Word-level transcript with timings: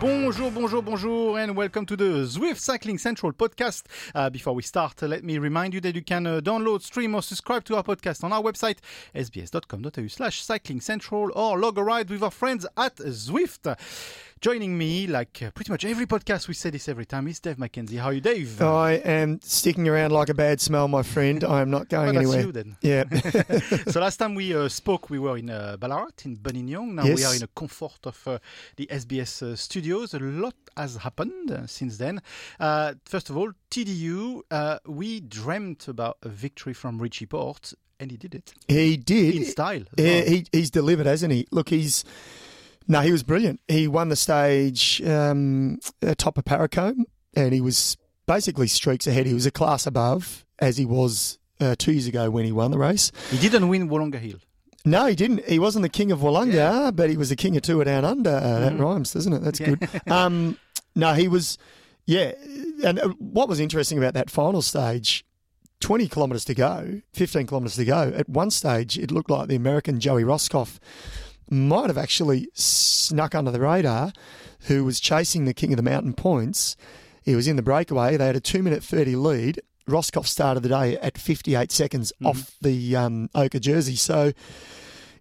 Bonjour, 0.00 0.50
bonjour, 0.50 0.82
bonjour, 0.82 1.38
and 1.38 1.54
welcome 1.54 1.84
to 1.84 1.94
the 1.94 2.24
Zwift 2.24 2.58
Cycling 2.58 2.96
Central 2.96 3.34
podcast. 3.34 3.82
Uh, 4.14 4.30
before 4.30 4.54
we 4.54 4.62
start, 4.62 5.02
let 5.02 5.22
me 5.22 5.36
remind 5.36 5.74
you 5.74 5.80
that 5.82 5.94
you 5.94 6.00
can 6.00 6.26
uh, 6.26 6.40
download, 6.40 6.80
stream, 6.80 7.14
or 7.14 7.20
subscribe 7.20 7.64
to 7.64 7.76
our 7.76 7.82
podcast 7.82 8.24
on 8.24 8.32
our 8.32 8.40
website, 8.40 8.78
sbs.com.au 9.14 10.06
slash 10.06 10.42
cycling 10.42 10.80
central, 10.80 11.30
or 11.34 11.58
log 11.58 11.76
a 11.76 11.84
ride 11.84 12.08
with 12.08 12.22
our 12.22 12.30
friends 12.30 12.64
at 12.78 12.96
Zwift. 12.96 13.76
Joining 14.40 14.78
me, 14.78 15.06
like 15.06 15.42
uh, 15.42 15.50
pretty 15.50 15.70
much 15.70 15.84
every 15.84 16.06
podcast, 16.06 16.48
we 16.48 16.54
say 16.54 16.70
this 16.70 16.88
every 16.88 17.04
time, 17.04 17.28
is 17.28 17.40
Dave 17.40 17.56
McKenzie. 17.58 17.98
How 17.98 18.06
are 18.06 18.14
you, 18.14 18.22
Dave? 18.22 18.62
I 18.62 18.92
am 18.92 19.38
sticking 19.42 19.86
around 19.86 20.12
like 20.12 20.30
a 20.30 20.34
bad 20.34 20.62
smell, 20.62 20.88
my 20.88 21.02
friend. 21.02 21.44
I 21.44 21.60
am 21.60 21.68
not 21.68 21.90
going 21.90 22.14
Well, 22.14 22.16
anywhere. 22.16 22.40
you 22.46 22.52
then. 22.52 22.76
Yeah. 22.80 23.04
so 23.88 24.00
last 24.00 24.16
time 24.16 24.34
we 24.34 24.54
uh, 24.54 24.68
spoke, 24.70 25.10
we 25.10 25.18
were 25.18 25.36
in 25.36 25.50
uh, 25.50 25.76
Ballarat 25.78 26.24
in 26.24 26.38
Buninyong. 26.38 26.94
Now 26.94 27.04
we 27.04 27.22
are 27.22 27.34
in 27.34 27.40
the 27.40 27.48
comfort 27.54 27.98
of 28.04 28.26
uh, 28.26 28.38
the 28.76 28.86
SBS 28.86 29.42
uh, 29.42 29.56
studios. 29.56 30.14
A 30.14 30.18
lot 30.18 30.54
has 30.74 30.96
happened 30.96 31.50
uh, 31.50 31.66
since 31.66 31.98
then. 31.98 32.22
Uh, 32.58 32.94
first 33.04 33.28
of 33.28 33.36
all, 33.36 33.52
TDU, 33.70 34.40
uh, 34.50 34.78
we 34.86 35.20
dreamt 35.20 35.86
about 35.86 36.16
a 36.22 36.30
victory 36.30 36.72
from 36.72 36.98
Richie 36.98 37.26
Porte, 37.26 37.74
and 37.98 38.10
he 38.10 38.16
did 38.16 38.34
it 38.34 38.54
he 38.68 38.96
did. 38.96 39.34
in 39.34 39.44
style. 39.44 39.82
well. 39.98 40.24
he, 40.24 40.46
he's 40.50 40.70
delivered, 40.70 41.04
hasn't 41.04 41.30
he? 41.34 41.46
Look, 41.50 41.68
he's. 41.68 42.06
No, 42.88 43.00
he 43.00 43.12
was 43.12 43.22
brilliant. 43.22 43.60
He 43.68 43.86
won 43.88 44.08
the 44.08 44.16
stage 44.16 45.00
um, 45.02 45.78
atop 46.02 46.38
of 46.38 46.44
Paracombe, 46.44 47.04
and 47.34 47.52
he 47.52 47.60
was 47.60 47.96
basically 48.26 48.66
streaks 48.66 49.06
ahead. 49.06 49.26
He 49.26 49.34
was 49.34 49.46
a 49.46 49.50
class 49.50 49.86
above, 49.86 50.44
as 50.58 50.76
he 50.76 50.84
was 50.84 51.38
uh, 51.60 51.76
two 51.78 51.92
years 51.92 52.06
ago 52.06 52.30
when 52.30 52.44
he 52.44 52.52
won 52.52 52.70
the 52.70 52.78
race. 52.78 53.12
He 53.30 53.38
didn't 53.38 53.68
win 53.68 53.88
Willunga 53.88 54.16
Hill. 54.18 54.38
No, 54.84 55.06
he 55.06 55.14
didn't. 55.14 55.44
He 55.44 55.58
wasn't 55.58 55.82
the 55.82 55.88
king 55.90 56.10
of 56.10 56.20
Willunga, 56.20 56.94
but 56.96 57.10
he 57.10 57.16
was 57.16 57.28
the 57.28 57.36
king 57.36 57.54
of 57.56 57.62
Tour 57.62 57.84
Down 57.84 58.04
Under. 58.04 58.30
Uh, 58.30 58.60
That 58.60 58.72
Mhm. 58.72 58.80
rhymes, 58.80 59.12
doesn't 59.12 59.32
it? 59.32 59.42
That's 59.42 59.60
Yeah. 59.60 59.74
good. 59.74 59.88
Um, 60.10 60.56
no, 60.96 61.12
he 61.14 61.28
was, 61.28 61.58
yeah. 62.06 62.32
And 62.82 62.98
uh, 62.98 63.08
what 63.18 63.48
was 63.48 63.60
interesting 63.60 63.98
about 63.98 64.14
that 64.14 64.30
final 64.30 64.62
stage, 64.62 65.22
20 65.80 66.08
kilometres 66.08 66.44
to 66.46 66.54
go, 66.54 67.02
15 67.12 67.46
kilometres 67.46 67.76
to 67.76 67.84
go, 67.84 68.12
at 68.16 68.28
one 68.28 68.50
stage, 68.50 68.98
it 68.98 69.10
looked 69.10 69.30
like 69.30 69.48
the 69.48 69.54
American 69.54 70.00
Joey 70.00 70.24
Rosskopf 70.24 70.78
might 71.50 71.88
have 71.88 71.98
actually 71.98 72.48
snuck 72.54 73.34
under 73.34 73.50
the 73.50 73.60
radar, 73.60 74.12
who 74.62 74.84
was 74.84 75.00
chasing 75.00 75.44
the 75.44 75.54
king 75.54 75.72
of 75.72 75.76
the 75.76 75.82
mountain 75.82 76.14
points. 76.14 76.76
He 77.22 77.34
was 77.34 77.48
in 77.48 77.56
the 77.56 77.62
breakaway. 77.62 78.16
They 78.16 78.26
had 78.26 78.36
a 78.36 78.40
two 78.40 78.62
minute 78.62 78.82
30 78.82 79.16
lead. 79.16 79.60
Rosskopf 79.88 80.26
started 80.26 80.62
the 80.62 80.68
day 80.68 80.96
at 80.98 81.18
58 81.18 81.72
seconds 81.72 82.12
off 82.24 82.56
the 82.60 82.94
um, 82.94 83.28
Ochre 83.34 83.58
jersey. 83.58 83.96
So, 83.96 84.32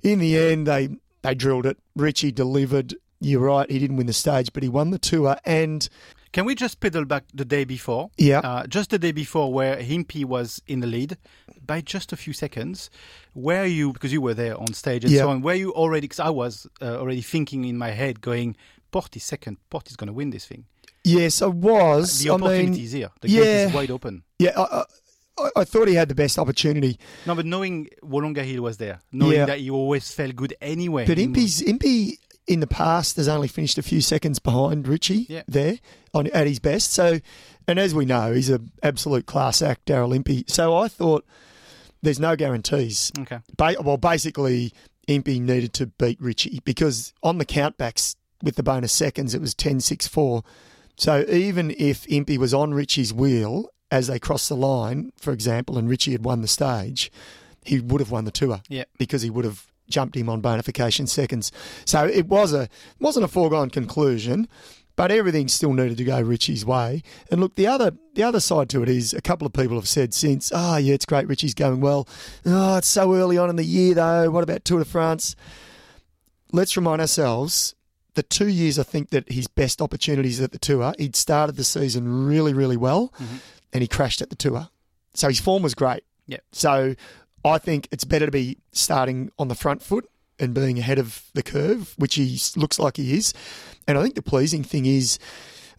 in 0.04 0.20
the 0.20 0.38
end, 0.38 0.68
they 0.68 0.90
they 1.22 1.36
drilled 1.36 1.66
it. 1.66 1.78
Richie 1.96 2.32
delivered. 2.32 2.96
You're 3.22 3.42
right. 3.42 3.70
He 3.70 3.80
didn't 3.80 3.98
win 3.98 4.08
the 4.08 4.14
stage, 4.14 4.54
but 4.54 4.64
he 4.64 4.70
won 4.70 4.92
the 4.92 5.00
tour. 5.00 5.38
And 5.46 5.88
Can 6.32 6.46
we 6.46 6.56
just 6.56 6.80
pedal 6.80 7.06
back 7.06 7.26
the 7.34 7.44
day 7.46 7.64
before? 7.66 8.12
yeah, 8.18 8.40
Uh, 8.40 8.68
just 8.68 8.92
the 8.92 9.00
day 9.00 9.12
before, 9.12 9.52
where 9.52 9.78
Impey 9.80 10.24
was 10.24 10.62
in 10.68 10.80
the 10.80 10.88
lead 10.88 11.18
by 11.66 11.82
just 11.82 12.14
a 12.14 12.16
few 12.16 12.34
seconds. 12.34 12.90
Where 13.34 13.66
you, 13.66 13.92
because 13.94 14.14
you 14.14 14.22
were 14.22 14.34
there 14.36 14.58
on 14.60 14.74
stage 14.74 15.04
and 15.04 15.12
Yeah. 15.14 15.22
so 15.22 15.30
on, 15.30 15.42
were 15.42 15.54
you 15.56 15.74
already, 15.74 16.02
because 16.08 16.20
I 16.20 16.30
was 16.30 16.68
uh, 16.82 16.98
already 17.00 17.22
thinking 17.22 17.66
in 17.66 17.78
my 17.78 17.92
head, 17.92 18.22
going, 18.22 18.56
Porte 18.92 19.18
is 19.18 19.24
second, 19.24 19.58
Porte 19.70 19.90
is 19.90 19.96
going 19.96 20.08
to 20.08 20.14
win 20.14 20.30
this 20.30 20.46
thing. 20.46 20.66
yes, 21.04 21.42
I 21.42 21.48
was. 21.48 22.20
The 22.20 22.30
I 22.30 22.34
opportunity 22.34 22.72
mean, 22.72 22.84
is 22.84 22.92
here. 22.92 23.10
The 23.22 23.28
gate 23.28 23.68
is 23.68 23.74
wide 23.74 23.92
open. 23.92 24.24
yeah, 24.40 24.52
I, 24.58 24.84
I, 25.40 25.50
I 25.58 25.64
thought 25.64 25.88
he 25.88 25.96
had 25.96 26.10
the 26.10 26.16
best 26.16 26.38
opportunity. 26.38 27.00
No, 27.26 27.34
but 27.36 27.46
knowing 27.46 27.88
Willunga 28.04 28.44
Hill 28.44 28.62
was 28.62 28.78
there, 28.78 29.00
knowing 29.12 29.34
Yeah. 29.36 29.46
that 29.46 29.60
he 29.60 29.70
always 29.70 30.12
felt 30.12 30.36
good 30.36 30.54
anyway. 30.62 31.06
But 31.08 31.18
Impey's 31.20 31.62
Impy 31.62 32.18
in 32.50 32.60
the 32.60 32.68
past 32.68 33.16
has 33.18 33.28
only 33.28 33.48
finished 33.48 33.78
a 33.78 33.82
few 33.82 34.02
seconds 34.02 34.40
behind 34.40 34.88
Richie 34.88 35.26
Yeah. 35.30 35.44
there 35.48 35.78
on 36.14 36.28
at 36.28 36.48
his 36.48 36.60
best. 36.60 36.92
So, 36.92 37.20
and 37.68 37.78
as 37.80 37.94
we 37.94 38.04
know, 38.06 38.34
he's 38.34 38.50
an 38.50 38.72
absolute 38.84 39.26
class 39.26 39.62
act, 39.62 39.86
Daryl 39.86 40.16
Impey. 40.16 40.44
So 40.48 40.76
I 40.76 40.88
thought 40.88 41.26
there's 42.02 42.20
no 42.20 42.36
guarantees. 42.36 43.12
Okay. 43.20 43.40
Ba- 43.56 43.76
well, 43.82 43.98
basically, 43.98 44.74
Impey 45.08 45.40
needed 45.40 45.74
to 45.74 45.86
beat 45.88 46.20
Richie 46.22 46.60
because 46.66 47.14
on 47.24 47.38
the 47.38 47.46
countbacks 47.46 48.16
with 48.44 48.56
the 48.56 48.64
bonus 48.64 48.92
seconds, 48.94 49.34
it 49.36 49.42
was 49.42 49.54
10 49.54 49.80
6 49.80 50.08
4. 50.08 50.44
So 50.98 51.26
even 51.30 51.74
if 51.78 52.06
Impey 52.08 52.38
was 52.38 52.54
on 52.54 52.74
Richie's 52.74 53.14
wheel 53.14 53.70
as 53.92 54.08
they 54.08 54.20
crossed 54.20 54.50
the 54.50 54.56
line, 54.56 55.12
for 55.18 55.32
example, 55.34 55.78
and 55.78 55.88
Richie 55.90 56.12
had 56.12 56.26
won 56.26 56.42
the 56.42 56.48
stage, 56.48 57.12
he 57.64 57.80
would 57.80 58.02
have 58.02 58.12
won 58.12 58.26
the 58.26 58.32
tour 58.32 58.62
Yeah. 58.70 58.86
because 58.98 59.22
he 59.22 59.30
would 59.30 59.46
have 59.46 59.66
jumped 59.90 60.16
him 60.16 60.30
on 60.30 60.42
bonification 60.42 61.08
seconds. 61.08 61.52
So 61.86 62.06
it 62.06 62.28
was 62.28 62.54
a 62.54 62.70
wasn't 63.00 63.26
a 63.26 63.28
foregone 63.28 63.70
conclusion, 63.70 64.48
but 64.96 65.12
everything 65.12 65.48
still 65.48 65.74
needed 65.74 65.98
to 65.98 66.04
go 66.04 66.20
Richie's 66.22 66.66
way. 66.66 67.04
And 67.32 67.40
look, 67.42 67.56
the 67.56 67.68
other 67.68 67.92
the 68.16 68.24
other 68.24 68.40
side 68.40 68.70
to 68.70 68.84
it 68.84 68.90
is 68.90 69.14
a 69.14 69.22
couple 69.22 69.46
of 69.48 69.54
people 69.54 69.76
have 69.76 69.88
said 69.88 70.14
since, 70.14 70.52
oh 70.54 70.78
yeah, 70.78 70.94
it's 70.94 71.06
great, 71.06 71.28
Richie's 71.28 71.54
going 71.54 71.80
well. 71.82 72.08
Oh, 72.46 72.78
it's 72.78 72.88
so 72.88 73.14
early 73.16 73.38
on 73.38 73.50
in 73.50 73.56
the 73.56 73.64
year 73.64 73.94
though. 73.96 74.30
What 74.30 74.44
about 74.44 74.66
Tour 74.66 74.80
de 74.80 74.86
France? 74.86 75.36
Let's 76.52 76.76
remind 76.76 77.02
ourselves. 77.02 77.76
The 78.16 78.24
two 78.24 78.48
years 78.48 78.80
I 78.80 78.84
think 78.84 79.12
that 79.12 79.32
his 79.32 79.48
best 79.48 79.82
opportunities 79.82 80.42
at 80.42 80.52
the 80.52 80.58
tour, 80.58 80.94
he'd 80.98 81.16
started 81.16 81.56
the 81.56 81.64
season 81.64 82.26
really, 82.26 82.54
really 82.54 82.76
well, 82.76 83.14
Mhm. 83.20 83.40
and 83.72 83.82
he 83.82 83.88
crashed 83.88 84.22
at 84.22 84.30
the 84.30 84.36
tour. 84.36 84.70
So 85.14 85.28
his 85.30 85.40
form 85.40 85.64
was 85.64 85.76
great. 85.76 86.04
Yep. 86.28 86.44
So 86.52 86.96
I 87.46 87.58
think 87.58 87.88
it's 87.92 88.04
better 88.04 88.26
to 88.26 88.32
be 88.32 88.58
starting 88.72 89.32
on 89.40 89.48
the 89.48 89.56
front 89.56 89.82
foot 89.82 90.06
and 90.40 90.54
being 90.54 90.80
ahead 90.80 91.00
of 91.00 91.24
the 91.34 91.44
curve, 91.44 91.94
which 91.98 92.16
he 92.16 92.40
looks 92.56 92.80
like 92.80 92.98
he 92.98 93.14
is. 93.14 93.34
And 93.88 93.98
I 93.98 94.02
think 94.04 94.16
the 94.16 94.22
pleasing 94.22 94.64
thing 94.64 94.86
is, 94.86 95.20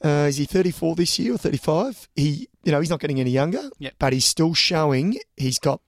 uh, 0.05 0.27
is 0.29 0.37
he 0.37 0.45
34 0.47 0.97
this 0.97 1.19
year 1.19 1.35
or 1.35 1.39
35? 1.39 2.09
He, 2.17 2.49
you 2.65 2.73
know, 2.73 2.81
he's 2.81 2.91
not 2.91 3.01
getting 3.01 3.21
any 3.21 3.31
younger, 3.31 3.71
Yep. 3.79 3.95
but 3.99 4.13
he's 4.13 4.25
still 4.25 4.55
showing 4.55 5.19
he's 5.37 5.59
got 5.59 5.81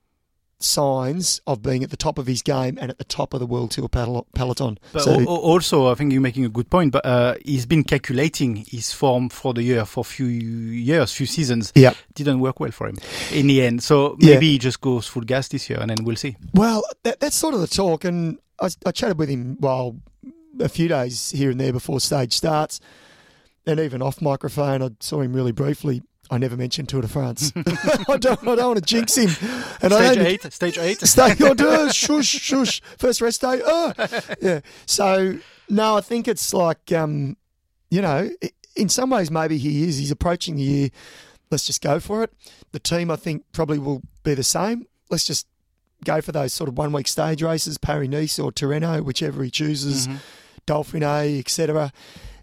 signs 0.65 1.41
of 1.47 1.63
being 1.63 1.83
at 1.85 1.91
the 1.91 1.97
top 1.97 2.19
of 2.19 2.27
his 2.27 2.43
game 2.43 2.79
and 2.81 2.91
at 2.91 2.99
the 2.99 3.05
top 3.05 3.35
of 3.35 3.41
the 3.41 3.47
World 3.47 3.71
Tour 3.73 3.89
pel- 3.89 4.27
peloton. 4.35 4.79
But 4.93 5.03
so, 5.03 5.13
al- 5.15 5.21
al- 5.21 5.27
also, 5.27 5.91
I 5.91 5.95
think 5.95 6.13
you're 6.13 6.21
making 6.23 6.45
a 6.45 6.49
good 6.49 6.71
point. 6.71 6.93
But 6.93 7.05
uh, 7.07 7.35
he's 7.45 7.67
been 7.67 7.85
calculating 7.85 8.57
his 8.69 8.93
form 8.93 9.29
for 9.29 9.53
the 9.55 9.63
year 9.63 9.85
for 9.85 10.01
a 10.01 10.05
few 10.05 10.27
years, 10.27 11.13
few 11.13 11.27
seasons. 11.27 11.73
yeah. 11.75 11.95
Didn't 12.15 12.41
work 12.41 12.61
well 12.61 12.71
for 12.71 12.87
him 12.89 12.97
in 13.33 13.47
the 13.47 13.63
end. 13.63 13.83
So 13.83 14.17
Yeah. 14.21 14.35
maybe 14.35 14.53
he 14.53 14.59
just 14.59 14.81
goes 14.81 15.07
full 15.07 15.23
gas 15.23 15.49
this 15.49 15.69
year, 15.71 15.79
and 15.81 15.91
then 15.91 16.05
we'll 16.05 16.17
see. 16.17 16.37
Well, 16.55 16.83
that, 17.05 17.21
that's 17.21 17.37
sort 17.37 17.55
of 17.55 17.61
the 17.61 17.67
talk, 17.67 18.05
and 18.05 18.39
I, 18.61 18.69
I 18.87 18.91
chatted 18.93 19.19
with 19.19 19.29
him 19.29 19.57
well 19.61 19.97
a 20.61 20.69
few 20.69 20.89
days 20.89 21.31
here 21.31 21.51
and 21.51 21.59
there 21.59 21.73
before 21.73 21.99
stage 22.01 22.33
starts, 22.35 22.81
and 23.67 23.81
even 23.81 24.03
off 24.03 24.21
microphone, 24.21 24.83
I 24.83 24.91
saw 25.01 25.21
him 25.21 25.33
really 25.33 25.53
briefly. 25.53 26.03
I 26.33 26.39
never 26.39 26.57
mentioned 26.57 26.89
Tour 26.89 27.03
de 27.03 27.09
France. 27.09 27.53
I 28.09 28.17
don't, 28.17 28.41
I 28.49 28.55
don't 28.57 28.67
want 28.67 28.77
to 28.77 28.81
jinx 28.85 29.17
him. 29.17 29.29
And 29.83 29.93
I 29.93 30.13
Stage 30.15 30.19
eight, 30.27 30.53
stage 30.53 30.79
eight. 30.79 31.01
Stay 31.03 31.33
on 31.47 31.57
do 31.57 31.91
shush, 31.93 32.27
shush. 32.27 32.81
First 32.97 33.21
rest 33.21 33.43
day. 33.43 33.61
Oh. 33.65 33.93
Yeah. 34.41 34.61
So, 34.87 35.39
no, 35.69 35.97
I 35.97 36.01
think 36.01 36.27
it's 36.29 36.55
like, 36.55 36.91
um, 36.93 37.37
you 37.91 38.01
know, 38.01 38.31
in 38.75 38.89
some 38.89 39.11
ways, 39.11 39.31
maybe 39.31 39.59
he 39.59 39.85
is. 39.87 39.99
He's 39.99 40.11
approaching 40.11 40.57
the 40.57 40.63
year. 40.63 40.89
Let's 41.51 41.67
just 41.67 41.83
go 41.83 42.01
for 42.01 42.23
it. 42.23 42.33
The 42.73 42.79
team, 42.81 43.11
I 43.11 43.17
think, 43.17 43.45
probably 43.53 43.79
will 43.79 44.01
be 44.23 44.33
the 44.35 44.43
same. 44.43 44.87
Let's 45.11 45.27
just 45.27 45.47
go 46.05 46.23
for 46.23 46.33
those 46.33 46.55
sort 46.55 46.69
of 46.69 46.79
one 46.79 46.93
week 46.93 47.09
stage 47.09 47.43
races, 47.43 47.77
Paris 47.77 48.09
Nice 48.09 48.39
or 48.39 48.51
Tirreno, 48.51 49.03
whichever 49.03 49.45
he 49.45 49.51
chooses, 49.51 50.09
Mhm. 50.09 50.17
Dauphiné, 50.67 51.39
etc. 51.39 51.93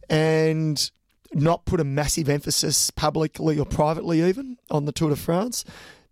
And 0.09 0.92
not 1.33 1.65
put 1.65 1.79
a 1.79 1.83
massive 1.83 2.29
emphasis 2.29 2.91
publicly 2.91 3.59
or 3.59 3.65
privately 3.65 4.21
even 4.21 4.57
on 4.69 4.85
the 4.85 4.91
Tour 4.91 5.09
de 5.09 5.15
France. 5.15 5.65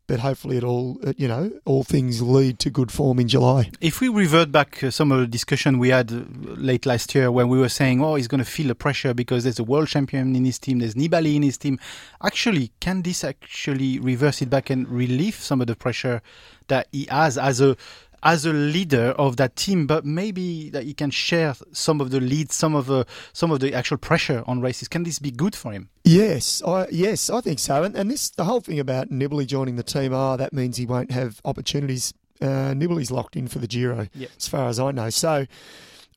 But 0.07 0.21
hopefully, 0.21 0.55
it 0.55 0.63
all 0.63 0.99
uh, 1.05 1.11
you 1.17 1.27
know, 1.27 1.51
all 1.65 1.83
things 1.83 2.21
lead 2.21 2.59
to 2.59 2.69
good 2.69 2.93
form 2.93 3.19
in 3.19 3.27
July. 3.27 3.71
If 3.81 3.99
we 3.99 4.07
revert 4.07 4.53
back 4.53 4.81
uh, 4.81 4.89
some 4.89 5.11
of 5.11 5.19
the 5.19 5.27
discussion 5.27 5.79
we 5.79 5.89
had 5.89 6.13
uh, 6.13 6.23
late 6.39 6.85
last 6.85 7.13
year 7.13 7.29
when 7.29 7.49
we 7.49 7.57
were 7.57 7.67
saying, 7.67 8.01
oh, 8.01 8.15
he's 8.15 8.29
going 8.29 8.39
to 8.39 8.49
feel 8.49 8.67
the 8.67 8.75
pressure 8.75 9.13
because 9.13 9.43
there's 9.43 9.59
a 9.59 9.65
world 9.65 9.89
champion 9.89 10.33
in 10.33 10.45
his 10.45 10.59
team, 10.59 10.79
there's 10.79 10.95
Nibali 10.95 11.35
in 11.35 11.43
his 11.43 11.57
team. 11.57 11.77
Actually, 12.23 12.71
can 12.79 13.01
this 13.01 13.25
actually 13.25 13.99
reverse 13.99 14.41
it 14.41 14.49
back 14.49 14.69
and 14.69 14.87
relieve 14.87 15.35
some 15.35 15.59
of 15.59 15.67
the 15.67 15.75
pressure 15.75 16.21
that 16.69 16.87
he 16.93 17.05
has 17.11 17.37
as 17.37 17.59
a 17.59 17.75
as 18.23 18.45
a 18.45 18.53
leader 18.53 19.11
of 19.17 19.37
that 19.37 19.55
team, 19.55 19.87
but 19.87 20.05
maybe 20.05 20.69
that 20.69 20.83
he 20.83 20.93
can 20.93 21.11
share 21.11 21.55
some 21.71 22.01
of 22.01 22.11
the 22.11 22.19
lead, 22.19 22.51
some 22.51 22.75
of 22.75 22.87
the 22.87 23.05
some 23.33 23.51
of 23.51 23.59
the 23.59 23.73
actual 23.73 23.97
pressure 23.97 24.43
on 24.47 24.61
races. 24.61 24.87
Can 24.87 25.03
this 25.03 25.19
be 25.19 25.31
good 25.31 25.55
for 25.55 25.71
him? 25.71 25.89
Yes, 26.03 26.61
I, 26.65 26.87
yes, 26.91 27.29
I 27.29 27.41
think 27.41 27.59
so. 27.59 27.83
And, 27.83 27.95
and 27.95 28.09
this 28.09 28.29
the 28.29 28.45
whole 28.45 28.61
thing 28.61 28.79
about 28.79 29.09
Nibali 29.09 29.45
joining 29.45 29.75
the 29.75 29.83
team. 29.83 30.13
Ah, 30.13 30.33
oh, 30.33 30.37
that 30.37 30.53
means 30.53 30.77
he 30.77 30.85
won't 30.85 31.11
have 31.11 31.41
opportunities. 31.45 32.13
Uh, 32.41 32.73
Nibali's 32.73 33.11
locked 33.11 33.35
in 33.35 33.47
for 33.47 33.59
the 33.59 33.67
Giro, 33.67 34.07
Yep. 34.13 34.29
as 34.37 34.47
far 34.47 34.67
as 34.69 34.79
I 34.79 34.91
know. 34.91 35.09
So. 35.09 35.45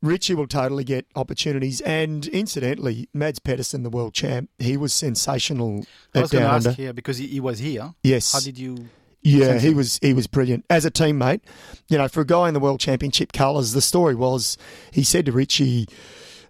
Richie 0.02 0.32
will 0.32 0.46
totally 0.46 0.82
get 0.82 1.04
opportunities, 1.14 1.82
and 1.82 2.26
incidentally, 2.28 3.10
Mads 3.12 3.38
Pedersen, 3.38 3.82
the 3.82 3.90
world 3.90 4.14
champ, 4.14 4.48
he 4.58 4.78
was 4.78 4.94
sensational 4.94 5.84
I 6.14 6.22
was 6.22 6.30
going 6.30 6.42
to 6.42 6.50
ask 6.50 6.70
here 6.70 6.94
because 6.94 7.18
he, 7.18 7.26
he 7.26 7.38
was 7.38 7.58
here. 7.58 7.92
Yes, 8.02 8.32
How 8.32 8.40
did 8.40 8.58
you? 8.58 8.88
Yeah, 9.22 9.58
he 9.58 9.74
was 9.74 9.98
he 10.02 10.14
was 10.14 10.26
brilliant 10.26 10.64
as 10.70 10.84
a 10.84 10.90
teammate. 10.90 11.40
You 11.88 11.98
know, 11.98 12.08
for 12.08 12.22
a 12.22 12.26
guy 12.26 12.48
in 12.48 12.54
the 12.54 12.60
World 12.60 12.80
Championship 12.80 13.32
colours, 13.32 13.72
the 13.72 13.82
story 13.82 14.14
was 14.14 14.56
he 14.92 15.02
said 15.04 15.26
to 15.26 15.32
Richie, 15.32 15.86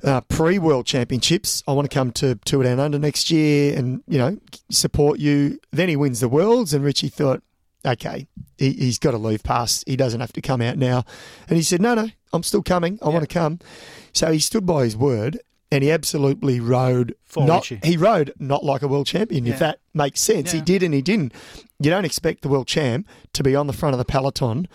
uh, 0.04 0.20
pre 0.22 0.58
World 0.58 0.86
Championships, 0.86 1.64
I 1.66 1.72
want 1.72 1.90
to 1.90 1.94
come 1.94 2.12
to 2.12 2.36
Tour 2.44 2.62
Down 2.62 2.78
Under 2.78 2.98
next 2.98 3.30
year 3.30 3.76
and 3.76 4.02
you 4.06 4.18
know 4.18 4.38
support 4.70 5.18
you. 5.18 5.58
Then 5.72 5.88
he 5.88 5.96
wins 5.96 6.20
the 6.20 6.28
Worlds, 6.28 6.72
and 6.72 6.84
Richie 6.84 7.08
thought, 7.08 7.42
okay, 7.84 8.28
he, 8.56 8.72
he's 8.72 8.98
got 9.00 9.12
to 9.12 9.18
leave 9.18 9.42
past. 9.42 9.82
He 9.88 9.96
doesn't 9.96 10.20
have 10.20 10.32
to 10.34 10.40
come 10.40 10.62
out 10.62 10.78
now. 10.78 11.04
And 11.48 11.56
he 11.56 11.62
said, 11.64 11.80
no, 11.80 11.94
no, 11.94 12.08
I'm 12.32 12.42
still 12.44 12.62
coming. 12.62 12.98
I 13.02 13.08
want 13.08 13.28
to 13.28 13.32
come. 13.34 13.58
So 14.12 14.30
he 14.30 14.38
stood 14.38 14.64
by 14.66 14.84
his 14.84 14.96
word. 14.96 15.40
And 15.72 15.84
he 15.84 15.92
absolutely 15.92 16.58
rode 16.58 17.14
For 17.26 17.46
not. 17.46 17.70
Richie. 17.70 17.78
He 17.88 17.96
rode 17.96 18.32
not 18.40 18.64
like 18.64 18.82
a 18.82 18.88
world 18.88 19.06
champion, 19.06 19.46
Yeah. 19.46 19.52
if 19.52 19.58
that 19.60 19.78
makes 19.94 20.20
sense. 20.20 20.50
He 20.50 20.60
did 20.60 20.82
and 20.82 20.92
he 20.92 21.00
didn't. 21.00 21.32
You 21.80 21.90
don't 21.90 22.04
expect 22.04 22.42
the 22.42 22.48
world 22.48 22.66
champ 22.66 23.08
to 23.32 23.42
be 23.42 23.56
on 23.56 23.66
the 23.66 23.72
front 23.72 23.94
of 23.94 23.98
the 23.98 24.04
peloton, 24.04 24.68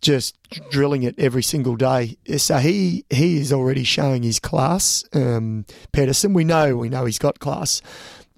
just 0.00 0.36
drilling 0.70 1.02
it 1.02 1.18
every 1.18 1.42
single 1.42 1.76
day. 1.76 2.16
So 2.36 2.58
he 2.58 3.04
he 3.10 3.38
is 3.38 3.52
already 3.52 3.84
showing 3.84 4.22
his 4.22 4.38
class. 4.38 5.04
Um, 5.12 5.66
Pedersen, 5.92 6.32
we 6.32 6.44
know 6.44 6.76
we 6.76 6.88
know 6.88 7.04
he's 7.04 7.18
got 7.18 7.40
class, 7.40 7.82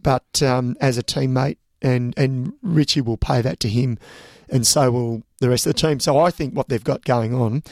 but 0.02 0.42
um, 0.42 0.76
as 0.80 0.96
a 0.96 1.02
teammate, 1.02 1.58
and 1.82 2.14
and 2.16 2.54
Richie 2.62 3.02
will 3.02 3.18
pay 3.18 3.42
that 3.42 3.60
to 3.60 3.68
him, 3.68 3.98
and 4.48 4.66
so 4.66 4.90
will 4.90 5.22
the 5.40 5.50
rest 5.50 5.66
of 5.66 5.74
the 5.74 5.78
team. 5.78 6.00
So 6.00 6.18
I 6.18 6.30
think 6.30 6.54
what 6.54 6.68
they've 6.68 6.82
got 6.82 7.04
going 7.04 7.34
on 7.34 7.62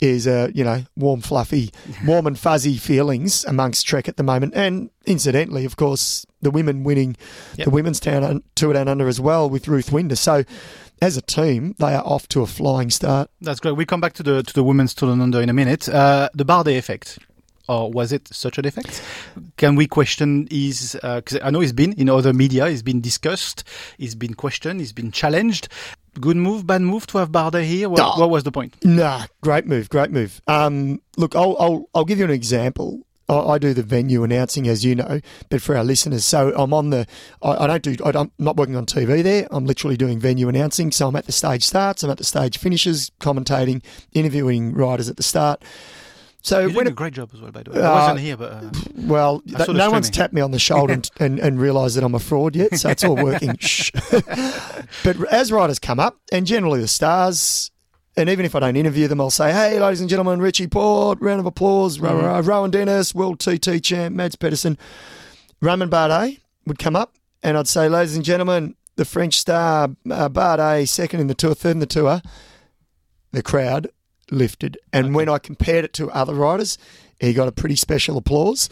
is 0.00 0.26
uh, 0.26 0.48
you 0.54 0.64
know 0.64 0.84
warm, 0.96 1.20
fluffy, 1.20 1.70
warm 2.06 2.26
and 2.26 2.38
fuzzy 2.38 2.76
feelings 2.76 3.44
amongst 3.44 3.86
Trek 3.86 4.08
at 4.08 4.16
the 4.16 4.22
moment, 4.22 4.54
and 4.54 4.90
incidentally, 5.06 5.64
of 5.64 5.76
course, 5.76 6.26
the 6.42 6.50
women 6.50 6.84
winning 6.84 7.16
Yep. 7.56 7.64
the 7.64 7.70
women's 7.70 8.00
town 8.00 8.42
tour 8.54 8.72
down 8.74 8.88
under 8.88 9.08
as 9.08 9.20
well 9.20 9.48
with 9.50 9.68
Ruth 9.68 9.90
Winder. 9.92 10.16
So 10.16 10.44
as 11.00 11.16
a 11.16 11.22
team, 11.22 11.74
they 11.78 11.94
are 11.94 12.02
off 12.04 12.28
to 12.28 12.42
a 12.42 12.46
flying 12.46 12.90
start. 12.90 13.30
That's 13.40 13.60
great. 13.60 13.76
We 13.76 13.84
come 13.86 14.00
back 14.00 14.14
to 14.14 14.22
the 14.22 14.42
to 14.42 14.52
the 14.52 14.64
women's 14.64 14.94
tour 14.94 15.08
down 15.10 15.20
under 15.20 15.40
in 15.40 15.48
a 15.48 15.52
minute. 15.54 15.88
Uh, 15.88 16.28
the 16.34 16.44
Bardet 16.44 16.76
effect. 16.78 17.18
Or 17.70 17.90
was 17.92 18.12
it 18.12 18.26
such 18.28 18.56
an 18.56 18.64
effect? 18.64 19.02
Can 19.58 19.74
we 19.76 19.86
question 19.86 20.48
his? 20.50 20.94
Because 21.02 21.38
I 21.42 21.50
know 21.50 21.60
he's 21.60 21.74
been 21.74 21.92
in 21.92 22.08
other 22.08 22.32
media. 22.32 22.66
He's 22.70 22.82
been 22.82 23.02
discussed. 23.02 23.62
He's 23.98 24.14
been 24.14 24.32
questioned. 24.32 24.80
He's 24.80 24.94
been 24.94 25.12
challenged. 25.12 25.68
Good 26.20 26.36
move, 26.36 26.66
bad 26.66 26.82
move 26.82 27.06
to 27.08 27.18
have 27.18 27.30
Bardet 27.30 27.64
here. 27.64 27.88
What, 27.88 28.00
Oh. 28.00 28.20
what 28.20 28.30
was 28.30 28.42
the 28.44 28.52
point? 28.52 28.74
Nah, 28.84 29.26
great 29.40 29.66
move, 29.66 29.88
great 29.88 30.10
move. 30.10 30.40
Um, 30.46 31.00
look, 31.16 31.34
I'll, 31.36 31.56
I'll 31.60 31.88
I'll 31.94 32.04
give 32.04 32.18
you 32.18 32.24
an 32.24 32.30
example. 32.30 33.00
I, 33.28 33.36
I 33.38 33.58
do 33.58 33.74
the 33.74 33.82
venue 33.82 34.22
announcing, 34.24 34.66
as 34.68 34.84
you 34.84 34.94
know, 34.94 35.20
but 35.50 35.60
for 35.60 35.76
our 35.76 35.84
listeners, 35.84 36.24
so 36.24 36.52
I'm 36.56 36.72
on 36.72 36.90
the. 36.90 37.06
I, 37.42 37.64
I 37.64 37.66
don't 37.66 37.82
do. 37.82 37.96
I 38.04 38.10
don't, 38.12 38.32
I'm 38.38 38.44
not 38.44 38.56
working 38.56 38.74
on 38.76 38.86
TV 38.86 39.22
there. 39.22 39.46
I'm 39.50 39.66
literally 39.66 39.96
doing 39.96 40.18
venue 40.18 40.48
announcing. 40.48 40.90
So 40.92 41.08
I'm 41.08 41.16
at 41.16 41.26
the 41.26 41.32
stage 41.32 41.62
starts. 41.64 42.02
I'm 42.02 42.10
at 42.10 42.18
the 42.18 42.24
stage 42.24 42.58
finishes, 42.58 43.10
commentating, 43.20 43.82
interviewing 44.12 44.72
riders 44.74 45.08
at 45.08 45.16
the 45.18 45.22
start. 45.22 45.62
So 46.42 46.60
You're 46.60 46.70
doing 46.70 46.86
a 46.86 46.90
great 46.92 47.14
job 47.14 47.30
as 47.34 47.40
well, 47.40 47.50
by 47.50 47.64
the 47.64 47.72
way. 47.72 47.80
Uh, 47.82 47.90
I 47.90 47.94
wasn't 48.00 48.20
here, 48.20 48.36
but 48.36 48.52
uh, 48.52 48.70
Well, 48.96 49.42
that, 49.46 49.68
no 49.68 49.90
one's 49.90 50.08
tapped 50.08 50.32
me 50.32 50.40
on 50.40 50.52
the 50.52 50.58
shoulder 50.58 50.92
and, 50.94 51.10
and, 51.20 51.38
and 51.40 51.60
realised 51.60 51.96
that 51.96 52.04
I'm 52.04 52.14
a 52.14 52.20
fraud 52.20 52.54
yet, 52.54 52.78
so 52.78 52.88
it's 52.90 53.04
all 53.04 53.16
working. 53.16 53.58
But 55.04 55.22
as 55.32 55.52
riders 55.52 55.78
come 55.78 56.00
up, 56.00 56.18
and 56.32 56.46
generally 56.46 56.80
the 56.80 56.88
stars, 56.88 57.70
and 58.16 58.28
even 58.28 58.44
if 58.46 58.54
I 58.54 58.60
don't 58.60 58.76
interview 58.76 59.06
them, 59.08 59.20
I'll 59.20 59.30
say, 59.30 59.52
hey, 59.52 59.78
ladies 59.80 60.00
and 60.00 60.08
gentlemen, 60.08 60.40
Richie 60.40 60.66
Porte, 60.66 61.20
round 61.20 61.40
of 61.40 61.46
applause, 61.46 61.98
Mm-hmm. 61.98 62.06
Ro- 62.24 62.34
Ro- 62.34 62.40
Rohan 62.40 62.70
Dennis, 62.70 63.14
World 63.14 63.38
TT 63.40 63.82
champ, 63.82 64.14
Mads 64.14 64.36
Pedersen. 64.36 64.78
Romain 65.60 65.90
Bardet 65.90 66.40
would 66.66 66.78
come 66.78 66.96
up, 66.96 67.14
and 67.42 67.56
I'd 67.58 67.68
say, 67.68 67.88
ladies 67.88 68.16
and 68.16 68.24
gentlemen, 68.24 68.76
the 68.96 69.04
French 69.04 69.34
star, 69.38 69.90
uh, 70.10 70.28
Bardet, 70.28 70.88
second 70.88 71.20
in 71.20 71.26
the 71.26 71.34
tour, 71.34 71.54
third 71.54 71.72
in 71.72 71.78
the 71.80 71.86
tour. 71.86 72.22
The 73.32 73.42
crowd 73.42 73.88
lifted. 74.30 74.78
And 74.92 75.14
when 75.14 75.28
I 75.28 75.38
compared 75.38 75.84
it 75.84 75.92
to 75.94 76.10
other 76.10 76.34
riders, 76.34 76.78
he 77.20 77.32
got 77.32 77.48
a 77.48 77.52
pretty 77.52 77.76
special 77.76 78.16
applause. 78.16 78.68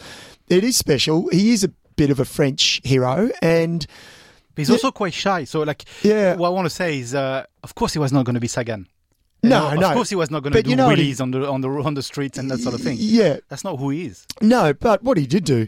It 0.49 0.63
is 0.63 0.77
special. 0.77 1.27
He 1.29 1.51
is 1.51 1.63
a 1.63 1.69
bit 1.95 2.09
of 2.09 2.19
a 2.19 2.25
French 2.25 2.79
hero, 2.83 3.29
and 3.41 3.85
but 4.55 4.61
he's 4.61 4.69
also 4.71 4.91
quite 4.91 5.13
shy. 5.13 5.43
So, 5.43 5.61
like, 5.61 5.83
Yeah. 6.03 6.35
what 6.35 6.47
I 6.47 6.51
want 6.51 6.65
to 6.65 6.69
say 6.69 6.99
is, 6.99 7.13
uh, 7.13 7.45
of 7.63 7.75
course, 7.75 7.93
he 7.93 7.99
was 7.99 8.11
not 8.13 8.25
going 8.25 8.35
to 8.35 8.39
be 8.39 8.47
Sagan. 8.47 8.87
No, 9.43 9.67
of 9.67 9.79
no. 9.79 9.93
course, 9.93 10.09
he 10.09 10.15
was 10.15 10.31
not 10.31 10.41
going 10.41 10.53
to 10.53 10.63
do 10.63 10.69
you 10.69 10.75
know 10.75 10.87
what 10.87 10.97
he- 10.97 11.11
wheelies 11.13 11.21
on 11.21 11.31
the 11.31 11.47
on 11.47 11.61
the 11.61 11.69
on 11.69 11.93
the 11.93 12.01
streets 12.01 12.37
and 12.39 12.49
that 12.49 12.59
sort 12.59 12.73
of 12.73 12.81
thing. 12.81 12.97
yeah, 12.99 13.37
That's 13.49 13.63
not 13.63 13.77
who 13.77 13.89
he 13.91 14.05
is. 14.05 14.25
no. 14.41 14.73
But 14.73 15.03
what 15.03 15.17
he 15.17 15.27
did 15.27 15.43
do, 15.45 15.67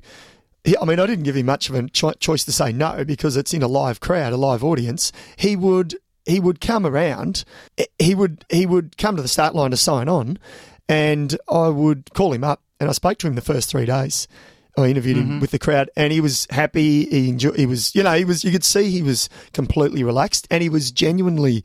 he, 0.63 0.75
I 0.81 0.86
mean, 0.86 1.00
I 1.00 1.06
didn't 1.06 1.24
give 1.24 1.36
him 1.36 1.45
much 1.45 1.69
of 1.69 1.75
a 1.75 1.88
cho- 1.89 2.13
choice 2.13 2.44
to 2.45 2.51
say 2.51 2.71
no 2.71 3.03
because 3.06 3.38
it's 3.38 3.53
in 3.53 3.62
a 3.62 3.68
live 3.68 4.00
crowd, 4.00 4.33
a 4.33 4.38
live 4.38 4.63
audience. 4.63 5.12
He 5.36 5.56
would 5.56 5.95
he 6.29 6.39
would 6.39 6.61
come 6.61 6.85
around. 6.85 7.43
He 7.97 8.15
would 8.15 8.45
he 8.49 8.65
would 8.65 8.97
come 8.97 9.15
to 9.15 9.21
the 9.21 9.27
start 9.27 9.55
line 9.55 9.71
to 9.71 9.77
sign 9.77 10.07
on, 10.07 10.37
and 10.87 11.37
I 11.49 11.69
would 11.69 12.13
call 12.13 12.33
him 12.33 12.43
up, 12.43 12.61
and 12.79 12.89
I 12.89 12.93
spoke 12.93 13.17
to 13.19 13.27
him 13.27 13.35
the 13.35 13.41
first 13.41 13.69
three 13.69 13.85
days. 13.85 14.27
I 14.77 14.87
interviewed 14.87 15.17
him 15.17 15.25
mm-hmm. 15.25 15.39
with 15.39 15.51
the 15.51 15.59
crowd, 15.59 15.89
and 15.97 16.13
he 16.13 16.21
was 16.21 16.47
happy. 16.51 17.05
He 17.05 17.29
enjoyed. 17.29 17.57
He 17.57 17.65
was, 17.65 17.93
you 17.95 18.03
know, 18.03 18.13
he 18.13 18.25
was. 18.25 18.43
You 18.43 18.51
could 18.51 18.63
see 18.63 18.89
he 18.89 19.01
was 19.01 19.29
completely 19.53 20.03
relaxed, 20.03 20.47
and 20.49 20.63
he 20.63 20.69
was 20.69 20.91
genuinely 20.91 21.63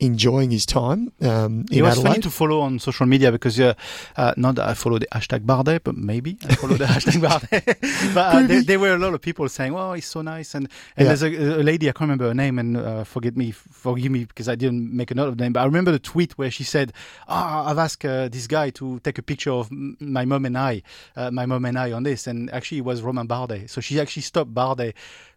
enjoying 0.00 0.50
his 0.52 0.64
time 0.64 1.12
um, 1.22 1.64
It 1.70 1.78
in 1.78 1.84
was 1.84 2.00
funny 2.00 2.20
to 2.20 2.30
follow 2.30 2.60
on 2.60 2.78
social 2.78 3.04
media 3.06 3.32
because 3.32 3.58
uh, 3.58 3.74
uh, 4.16 4.32
not 4.36 4.54
that 4.54 4.68
I 4.68 4.74
follow 4.74 4.98
the 4.98 5.08
hashtag 5.12 5.40
Bardet, 5.40 5.80
but 5.82 5.96
maybe 5.96 6.38
I 6.48 6.54
follow 6.54 6.74
the 6.76 6.84
hashtag 6.94 7.20
Bardet. 7.20 8.14
but 8.14 8.34
uh, 8.34 8.46
there, 8.46 8.62
there 8.62 8.78
were 8.78 8.94
a 8.94 8.98
lot 8.98 9.14
of 9.14 9.20
people 9.20 9.48
saying, 9.48 9.74
"Oh, 9.74 9.94
he's 9.94 10.06
so 10.06 10.22
nice," 10.22 10.54
and, 10.54 10.68
and 10.96 11.04
Yeah. 11.06 11.14
there's 11.14 11.22
a, 11.22 11.60
a 11.60 11.64
lady 11.64 11.88
I 11.88 11.92
can't 11.92 12.02
remember 12.02 12.28
her 12.28 12.34
name, 12.34 12.58
and 12.60 12.76
uh, 12.76 13.02
forget 13.04 13.36
me, 13.36 13.50
forgive 13.50 14.12
me 14.12 14.24
because 14.24 14.48
I 14.48 14.54
didn't 14.54 14.92
make 14.92 15.10
a 15.10 15.14
note 15.14 15.28
of 15.28 15.36
the 15.36 15.42
name. 15.44 15.52
But 15.52 15.60
I 15.62 15.64
remember 15.64 15.90
the 15.90 15.98
tweet 15.98 16.38
where 16.38 16.50
she 16.50 16.62
said, 16.64 16.92
"Ah, 17.26 17.68
I've 17.68 17.78
asked 17.78 18.04
uh, 18.04 18.28
this 18.28 18.46
guy 18.46 18.70
to 18.70 19.00
take 19.00 19.18
a 19.18 19.22
picture 19.22 19.50
of 19.50 19.68
my 19.72 20.24
mom 20.24 20.44
and 20.44 20.56
I, 20.56 20.82
uh, 21.16 21.30
my 21.32 21.44
mom 21.46 21.64
and 21.64 21.76
I 21.78 21.90
on 21.92 22.04
this," 22.04 22.26
and 22.28 22.50
actually 22.52 22.78
it 22.78 22.84
was 22.84 23.02
Romain 23.02 23.26
Bardet. 23.26 23.68
So 23.68 23.80
she 23.80 23.98
actually 24.00 24.22
stopped 24.22 24.54
Bardet 24.54 24.94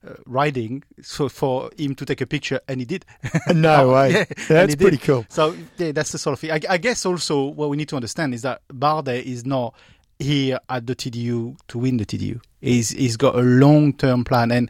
uh, 0.08 0.14
riding 0.28 0.84
so 1.02 1.30
for 1.30 1.72
him 1.78 1.96
to 1.96 2.06
take 2.06 2.22
a 2.22 2.28
picture, 2.28 2.60
and 2.68 2.80
he 2.80 2.86
did. 2.86 3.06
No 3.54 3.90
way. 3.94 4.28
Yeah, 4.50 4.51
That's 4.54 4.74
he 4.74 4.78
did. 4.78 4.84
pretty 4.84 4.98
cool. 4.98 5.26
So 5.30 5.56
yeah, 5.78 5.92
that's 5.92 6.12
the 6.12 6.18
sort 6.18 6.34
of 6.34 6.40
thing. 6.40 6.52
I, 6.52 6.60
I 6.70 6.78
guess 6.78 7.06
also 7.06 7.46
what 7.46 7.70
we 7.70 7.78
need 7.78 7.90
to 7.90 7.96
understand 7.96 8.34
is 8.34 8.42
that 8.44 8.62
Bardet 8.70 9.24
is 9.24 9.46
not 9.46 9.76
here 10.20 10.60
at 10.70 10.88
the 10.88 10.96
TDU 10.96 11.58
to 11.68 11.78
win 11.78 11.98
the 11.98 12.06
TDU. 12.06 12.42
He's 12.62 12.90
he's 12.90 13.18
got 13.18 13.36
a 13.36 13.42
long 13.42 13.94
term 13.94 14.24
plan 14.24 14.52
and 14.52 14.70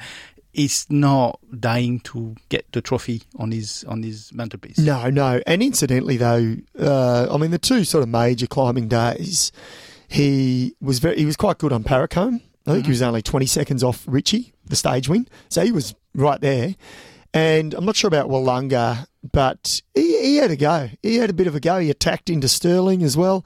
he's 0.53 0.85
not 0.89 1.39
dying 1.59 1.99
to 2.01 2.35
get 2.49 2.71
the 2.71 2.81
trophy 2.81 3.23
on 3.37 3.51
his 3.51 3.83
on 3.85 4.03
his 4.03 4.31
mantelpiece. 4.33 4.77
No, 4.77 5.09
no. 5.09 5.41
And 5.45 5.61
incidentally, 5.61 6.17
though, 6.17 6.55
uh, 6.79 7.27
I 7.33 7.37
mean, 7.37 7.51
the 7.51 7.59
two 7.59 7.83
sort 7.83 8.03
of 8.03 8.09
major 8.09 8.47
climbing 8.47 8.87
days, 8.87 9.51
he 10.07 10.75
was 10.81 10.99
very, 10.99 11.17
he 11.17 11.25
was 11.25 11.37
quite 11.37 11.57
good 11.57 11.73
on 11.73 11.83
Paracombe. 11.83 12.41
I 12.67 12.73
think 12.73 12.85
he 12.85 12.91
was 12.91 13.01
only 13.01 13.23
20 13.23 13.47
seconds 13.47 13.83
off 13.83 14.03
Richie, 14.07 14.53
the 14.65 14.75
stage 14.75 15.09
win. 15.09 15.27
So 15.49 15.63
he 15.63 15.71
was 15.71 15.95
right 16.13 16.39
there. 16.39 16.75
And 17.33 17.73
I'm 17.73 17.85
not 17.85 17.95
sure 17.95 18.07
about 18.07 18.29
Willunga, 18.29 19.07
but 19.29 19.81
he, 19.93 20.21
he 20.21 20.35
had 20.37 20.51
a 20.51 20.55
go. 20.55 20.89
He 21.01 21.15
had 21.17 21.29
a 21.29 21.33
bit 21.33 21.47
of 21.47 21.55
a 21.55 21.59
go. 21.59 21.79
He 21.79 21.89
attacked 21.89 22.29
into 22.29 22.47
Stirling 22.47 23.03
as 23.03 23.15
well. 23.17 23.45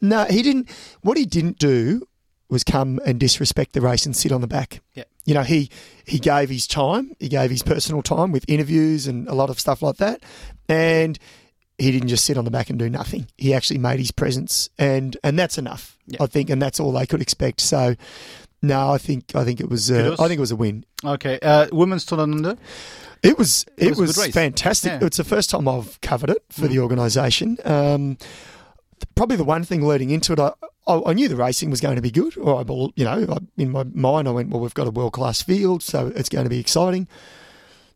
No, 0.00 0.24
he 0.24 0.42
didn't. 0.42 0.68
What 1.02 1.16
he 1.16 1.24
didn't 1.24 1.58
do 1.58 2.06
was 2.50 2.62
come 2.64 3.00
and 3.06 3.18
disrespect 3.18 3.72
the 3.72 3.80
race 3.80 4.04
and 4.06 4.14
sit 4.14 4.30
on 4.32 4.40
the 4.40 4.46
back. 4.46 4.80
Yeah. 4.94 5.04
You 5.24 5.34
know, 5.34 5.42
he 5.42 5.70
he 6.04 6.18
gave 6.18 6.50
his 6.50 6.66
time. 6.66 7.16
He 7.18 7.28
gave 7.28 7.50
his 7.50 7.62
personal 7.62 8.02
time 8.02 8.30
with 8.32 8.44
interviews 8.48 9.06
and 9.06 9.26
a 9.28 9.34
lot 9.34 9.48
of 9.50 9.58
stuff 9.58 9.80
like 9.80 9.96
that. 9.96 10.22
And 10.68 11.18
he 11.78 11.90
didn't 11.90 12.08
just 12.08 12.24
sit 12.24 12.36
on 12.36 12.44
the 12.44 12.50
back 12.50 12.70
and 12.70 12.78
do 12.78 12.90
nothing. 12.90 13.26
He 13.36 13.54
actually 13.54 13.78
made 13.78 13.98
his 13.98 14.10
presence, 14.12 14.68
and 14.78 15.16
and 15.24 15.38
that's 15.38 15.58
enough, 15.58 15.96
Yeah. 16.06 16.22
I 16.22 16.26
think, 16.26 16.50
and 16.50 16.60
that's 16.62 16.78
all 16.78 16.92
they 16.92 17.06
could 17.06 17.20
expect. 17.22 17.60
So, 17.60 17.96
no, 18.62 18.92
I 18.92 18.98
think 18.98 19.34
I 19.34 19.44
think 19.44 19.60
it 19.60 19.68
was 19.68 19.90
uh, 19.90 20.14
I 20.18 20.28
think 20.28 20.38
it 20.38 20.40
was 20.40 20.52
a 20.52 20.56
win. 20.56 20.84
Okay, 21.02 21.38
uh, 21.42 21.66
women's 21.72 22.04
tour 22.04 22.18
down 22.18 22.32
under. 22.34 22.56
It 23.24 23.38
was 23.38 23.64
it, 23.76 23.96
was 23.96 24.16
was, 24.16 24.26
fantastic. 24.28 24.92
Yeah. 24.92 24.98
Mm. 24.98 25.06
It's 25.06 25.16
the 25.16 25.24
first 25.24 25.50
time 25.50 25.66
I've 25.66 26.00
covered 26.00 26.30
it 26.30 26.44
for 26.50 26.68
the 26.68 26.78
organisation. 26.78 27.56
Um, 27.64 28.18
probably 29.14 29.36
the 29.36 29.44
one 29.44 29.64
thing 29.64 29.82
leading 29.82 30.10
into 30.10 30.32
it, 30.34 30.38
I, 30.38 30.52
I, 30.86 31.00
I 31.06 31.12
knew 31.14 31.28
the 31.28 31.36
racing 31.36 31.70
was 31.70 31.80
going 31.80 31.96
to 31.96 32.02
be 32.02 32.10
good. 32.10 32.36
Or 32.36 32.56
I, 32.56 32.64
you 32.96 33.04
know, 33.04 33.26
I, 33.34 33.38
in 33.56 33.70
my 33.70 33.84
mind, 33.84 34.28
I 34.28 34.32
went, 34.32 34.50
well, 34.50 34.60
we've 34.60 34.74
got 34.74 34.86
a 34.86 34.90
world 34.90 35.14
class 35.14 35.42
field, 35.42 35.82
so 35.82 36.12
it's 36.14 36.28
going 36.28 36.44
to 36.44 36.50
be 36.50 36.60
exciting. 36.60 37.08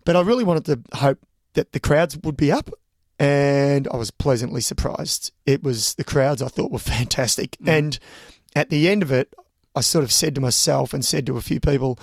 But 0.05 0.17
I 0.17 0.21
really 0.21 0.45
wanted 0.45 0.65
to 0.67 0.97
hope 0.97 1.19
that 1.55 1.73
the 1.73 1.81
crowds 1.81 2.17
would 2.17 2.37
be 2.37 2.51
up. 2.51 2.71
and 3.19 3.89
I 3.93 3.97
was 3.97 4.11
pleasantly 4.11 4.61
surprised. 4.61 5.33
It 5.45 5.63
was 5.63 5.95
the 5.95 6.05
crowds 6.05 6.41
I 6.41 6.49
thought 6.49 6.71
were 6.71 6.79
fantastic, 7.01 7.57
and 7.67 7.99
at 8.55 8.71
the 8.71 8.89
end 8.89 9.03
of 9.03 9.13
it, 9.13 9.35
I 9.75 9.81
sort 9.81 10.05
of 10.05 10.13
said 10.13 10.35
to 10.37 10.41
myself 10.41 10.95
and 10.95 11.05
said 11.05 11.27
to 11.27 11.37
a 11.37 11.43
few 11.43 11.61
people, 11.61 11.99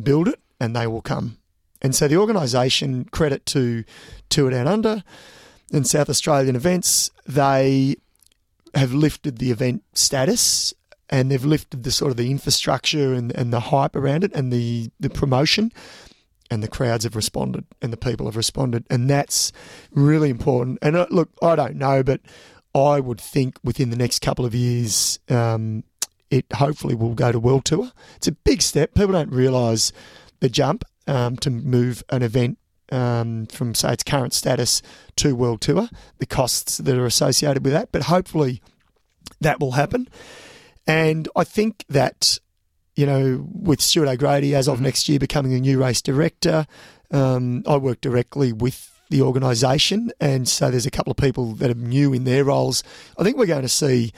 "Build 0.00 0.26
it, 0.28 0.40
and 0.58 0.74
they 0.74 0.86
will 0.86 1.02
come." 1.02 1.38
And 1.84 1.94
so 1.94 2.08
the 2.08 2.16
organisation, 2.16 3.04
credit 3.04 3.44
to 3.46 3.84
Tour 4.30 4.50
Down 4.50 4.66
Under 4.66 5.04
and 5.70 5.86
South 5.86 6.08
Australian 6.08 6.56
Events, 6.56 7.10
they 7.26 7.96
have 8.74 8.94
lifted 8.94 9.36
the 9.36 9.50
event 9.50 9.84
status 9.92 10.72
and 11.10 11.30
they've 11.30 11.44
lifted 11.44 11.84
the 11.84 11.90
sort 11.90 12.10
of 12.10 12.16
the 12.16 12.30
infrastructure 12.30 13.12
and, 13.12 13.32
and 13.36 13.52
the 13.52 13.60
hype 13.60 13.94
around 13.94 14.24
it 14.24 14.32
and 14.32 14.50
the, 14.50 14.90
the 14.98 15.10
promotion 15.10 15.70
and 16.50 16.62
the 16.62 16.68
crowds 16.68 17.04
have 17.04 17.14
responded 17.14 17.66
and 17.82 17.92
the 17.92 17.98
people 17.98 18.24
have 18.24 18.36
responded. 18.36 18.86
And 18.88 19.10
that's 19.10 19.52
really 19.90 20.30
important. 20.30 20.78
And 20.80 20.96
uh, 20.96 21.06
look 21.10 21.28
i 21.42 21.54
don't 21.54 21.76
know 21.76 22.02
but 22.02 22.22
i 22.74 22.98
would 22.98 23.20
think 23.20 23.58
within 23.62 23.90
the 23.90 23.96
next 23.96 24.22
couple 24.22 24.46
of 24.46 24.54
years 24.54 25.18
um, 25.28 25.84
it 26.30 26.46
hopefully 26.54 26.94
will 26.94 27.14
go 27.14 27.30
to 27.30 27.38
world 27.38 27.66
tour. 27.66 27.92
It's 28.16 28.26
a 28.26 28.32
big 28.32 28.62
step. 28.62 28.94
People 28.94 29.12
don't 29.12 29.30
realise 29.30 29.92
the 30.40 30.48
jump 30.48 30.84
um, 31.06 31.36
to 31.36 31.50
move 31.50 32.02
an 32.10 32.22
event 32.22 32.58
um, 32.92 33.46
from 33.46 33.74
say 33.74 33.92
its 33.92 34.04
current 34.04 34.32
status 34.32 34.82
to 35.16 35.34
world 35.34 35.60
tour 35.60 35.88
the 36.18 36.26
costs 36.26 36.78
that 36.78 36.96
are 36.96 37.06
associated 37.06 37.64
with 37.64 37.72
that 37.72 37.90
but 37.92 38.02
hopefully 38.04 38.60
that 39.40 39.58
will 39.58 39.72
happen 39.72 40.08
and 40.86 41.28
I 41.34 41.44
think 41.44 41.84
that, 41.88 42.38
you 42.94 43.06
know, 43.06 43.46
with 43.52 43.80
Stuart 43.80 44.08
O'Grady 44.08 44.54
as 44.54 44.68
of 44.68 44.76
Mm-hmm. 44.76 44.84
next 44.84 45.08
year 45.08 45.18
becoming 45.18 45.54
a 45.54 45.60
new 45.60 45.80
race 45.80 46.02
director, 46.02 46.66
um, 47.10 47.62
I 47.66 47.76
work 47.76 48.00
directly 48.00 48.52
with 48.52 48.90
the 49.10 49.22
organisation. 49.22 50.10
And 50.20 50.48
so 50.48 50.70
there's 50.70 50.86
a 50.86 50.90
couple 50.90 51.10
of 51.10 51.16
people 51.16 51.54
that 51.54 51.70
are 51.70 51.74
new 51.74 52.12
in 52.12 52.24
their 52.24 52.44
roles. 52.44 52.82
I 53.18 53.22
think 53.22 53.36
we're 53.36 53.46
going 53.46 53.62
to 53.62 53.68
see 53.68 54.12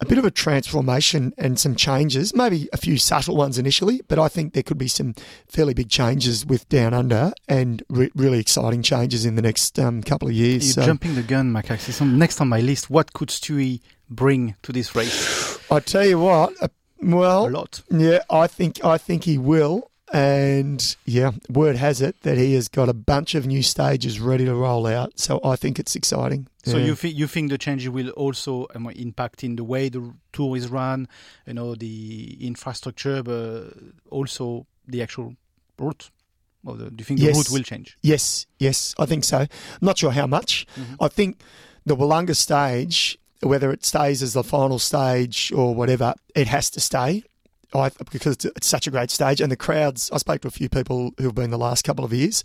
a 0.00 0.06
bit 0.06 0.18
of 0.18 0.24
a 0.24 0.30
transformation 0.30 1.34
and 1.36 1.58
some 1.58 1.74
changes, 1.74 2.34
maybe 2.34 2.68
a 2.72 2.76
few 2.76 2.96
subtle 2.96 3.36
ones 3.36 3.58
initially, 3.58 4.00
but 4.08 4.18
I 4.18 4.28
think 4.28 4.54
there 4.54 4.62
could 4.62 4.78
be 4.78 4.88
some 4.88 5.14
fairly 5.46 5.74
big 5.74 5.90
changes 5.90 6.46
with 6.46 6.68
Down 6.68 6.94
Under 6.94 7.32
and 7.48 7.82
re- 7.88 8.10
really 8.14 8.40
exciting 8.40 8.82
changes 8.82 9.26
in 9.26 9.34
the 9.36 9.42
next 9.42 9.78
um, 9.78 10.02
couple 10.02 10.28
of 10.28 10.34
years. 10.34 10.64
You're 10.64 10.84
So 10.84 10.86
jumping 10.86 11.14
the 11.14 11.22
gun. 11.22 11.54
It's 11.56 12.00
next 12.00 12.40
on 12.40 12.48
my 12.48 12.60
list. 12.60 12.88
What 12.88 13.12
could 13.12 13.28
Stewie 13.28 13.80
bring 14.08 14.56
to 14.62 14.72
this 14.72 14.94
race? 14.94 15.58
I 15.70 15.80
tell 15.80 16.06
you 16.06 16.18
what, 16.18 16.54
uh, 16.62 16.68
well, 17.02 17.48
A 17.48 17.50
lot. 17.50 17.82
Yeah, 17.90 18.20
I 18.30 18.46
think 18.46 18.84
I 18.84 18.98
think 18.98 19.24
he 19.24 19.38
will, 19.38 19.89
and 20.12 20.96
yeah, 21.04 21.32
word 21.48 21.76
has 21.76 22.00
it 22.00 22.20
that 22.22 22.36
he 22.36 22.54
has 22.54 22.68
got 22.68 22.88
a 22.88 22.92
bunch 22.94 23.34
of 23.34 23.46
new 23.46 23.62
stages 23.62 24.20
ready 24.20 24.44
to 24.44 24.54
roll 24.54 24.86
out. 24.86 25.18
So 25.18 25.40
I 25.44 25.56
think 25.56 25.78
it's 25.78 25.94
exciting. 25.94 26.48
So 26.64 26.76
Yeah. 26.78 26.86
you 26.86 26.94
think 26.94 27.16
you 27.16 27.26
think 27.26 27.50
the 27.50 27.58
change 27.58 27.86
will 27.88 28.10
also 28.10 28.66
um, 28.74 28.88
impact 28.90 29.44
in 29.44 29.56
the 29.56 29.64
way 29.64 29.88
the 29.88 30.12
tour 30.32 30.56
is 30.56 30.68
run, 30.68 31.08
you 31.46 31.54
know, 31.54 31.74
the 31.74 32.36
infrastructure, 32.40 33.22
but 33.22 33.72
also 34.10 34.66
the 34.86 35.02
actual 35.02 35.34
route. 35.78 36.10
The, 36.64 36.90
do 36.90 36.96
you 36.98 37.04
think 37.04 37.20
Yes. 37.20 37.32
the 37.32 37.38
route 37.38 37.50
will 37.50 37.62
change? 37.64 37.96
Yes, 38.02 38.46
yes, 38.58 38.94
I 38.98 39.06
think 39.06 39.24
so. 39.24 39.38
I'm 39.38 39.48
not 39.80 39.98
sure 39.98 40.10
how 40.12 40.26
much. 40.26 40.66
I 41.00 41.08
think 41.08 41.40
the 41.86 41.96
Willunga 41.96 42.36
stage, 42.36 43.16
whether 43.42 43.70
it 43.72 43.84
stays 43.86 44.22
as 44.22 44.34
the 44.34 44.44
final 44.44 44.78
stage 44.78 45.50
or 45.54 45.74
whatever, 45.74 46.14
it 46.34 46.48
has 46.48 46.68
to 46.70 46.80
stay. 46.80 47.22
I, 47.74 47.90
because 48.10 48.36
it's, 48.44 48.66
such 48.66 48.86
a 48.86 48.90
great 48.90 49.10
stage, 49.10 49.40
and 49.40 49.50
the 49.50 49.56
crowds. 49.56 50.10
I 50.12 50.18
spoke 50.18 50.42
to 50.42 50.48
a 50.48 50.52
few 50.52 50.68
people 50.68 51.12
who've 51.18 51.34
been 51.34 51.50
the 51.50 51.58
last 51.58 51.84
couple 51.84 52.04
of 52.04 52.12
years, 52.12 52.42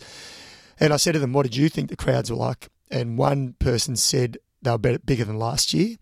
and 0.80 0.94
I 0.94 0.98
said 0.98 1.14
to 1.14 1.20
them, 1.20 1.34
"What 1.34 1.44
did 1.44 1.56
you 1.56 1.70
think 1.70 1.90
the 1.90 1.96
crowds 1.96 2.30
were 2.30 2.38
like?" 2.38 2.70
And 2.92 3.18
one 3.18 3.54
person 3.60 3.96
said 3.96 4.38
they 4.62 4.72
were 4.72 4.78
better, 4.78 5.00
bigger 5.00 5.26
than 5.26 5.40
last 5.40 5.74
year, 5.74 5.98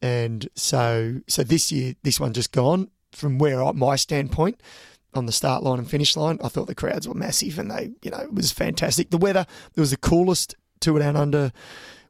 and 0.00 0.48
so 0.54 1.20
so 1.28 1.42
this 1.42 1.70
year, 1.70 1.94
this 2.02 2.20
one 2.20 2.32
just 2.32 2.52
gone. 2.52 2.88
From 3.12 3.36
where 3.36 3.62
I, 3.62 3.72
my 3.72 3.96
standpoint, 3.96 4.62
on 5.14 5.26
the 5.26 5.32
start 5.32 5.62
line 5.62 5.78
and 5.78 5.90
finish 5.90 6.16
line, 6.16 6.38
I 6.42 6.48
thought 6.48 6.66
the 6.66 6.74
crowds 6.74 7.06
were 7.06 7.14
massive, 7.14 7.58
and 7.58 7.70
they, 7.70 7.90
you 8.02 8.10
know, 8.10 8.20
it 8.20 8.32
was 8.32 8.52
fantastic. 8.52 9.10
The 9.10 9.18
weather, 9.18 9.46
it 9.74 9.80
was 9.80 9.90
the 9.90 9.98
coolest 9.98 10.54
tour 10.80 10.98
down 10.98 11.16
under 11.16 11.52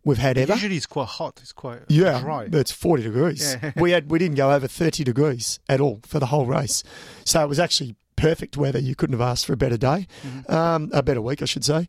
we've 0.04 0.18
had 0.18 0.37
ever. 0.38 0.52
Usually 0.54 0.76
it's 0.76 0.87
quite 0.87 1.09
hot. 1.09 1.38
It's 1.42 1.52
quite 1.52 1.80
Yeah, 1.88 2.21
dry. 2.21 2.49
it's 2.52 2.73
forty 2.73 3.02
degrees. 3.02 3.56
Yeah. 3.62 3.73
we 3.76 3.90
had 3.92 4.11
we 4.11 4.18
didn't 4.18 4.37
go 4.37 4.52
over 4.52 4.66
thirty 4.68 5.04
degrees 5.04 5.59
at 5.68 5.80
all 5.80 6.00
for 6.06 6.18
the 6.18 6.26
whole 6.26 6.47
race, 6.47 6.82
so 7.25 7.42
it 7.42 7.49
was 7.49 7.59
actually 7.59 7.97
perfect 8.16 8.56
weather. 8.56 8.78
You 8.78 8.94
couldn't 8.94 9.14
have 9.18 9.26
asked 9.28 9.47
for 9.47 9.52
a 9.52 9.56
better 9.56 9.76
day, 9.78 10.06
Mm-hmm. 10.26 10.52
um, 10.52 10.90
a 10.92 11.02
better 11.02 11.21
week, 11.23 11.42
I 11.42 11.47
should 11.47 11.64
say. 11.64 11.88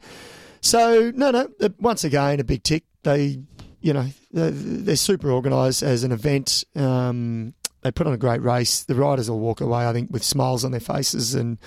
So 0.62 1.12
no, 1.16 1.32
no. 1.32 1.50
uh, 1.62 1.70
Once 1.80 2.04
again, 2.04 2.40
a 2.40 2.44
big 2.44 2.64
tick. 2.64 2.84
They, 3.04 3.40
you 3.82 3.92
know, 3.94 4.08
they're, 4.32 4.50
they're 4.52 4.96
super 4.96 5.30
organised 5.32 5.84
as 5.84 6.04
an 6.06 6.12
event. 6.14 6.64
Um, 6.76 7.54
they 7.82 7.92
put 7.92 8.08
on 8.08 8.14
a 8.14 8.18
great 8.18 8.42
race. 8.42 8.84
The 8.84 8.96
riders 8.96 9.30
will 9.30 9.42
walk 9.42 9.60
away, 9.60 9.86
I 9.86 9.92
think, 9.92 10.10
with 10.10 10.24
smiles 10.24 10.64
on 10.64 10.72
their 10.72 10.80
faces, 10.80 11.36
and 11.36 11.58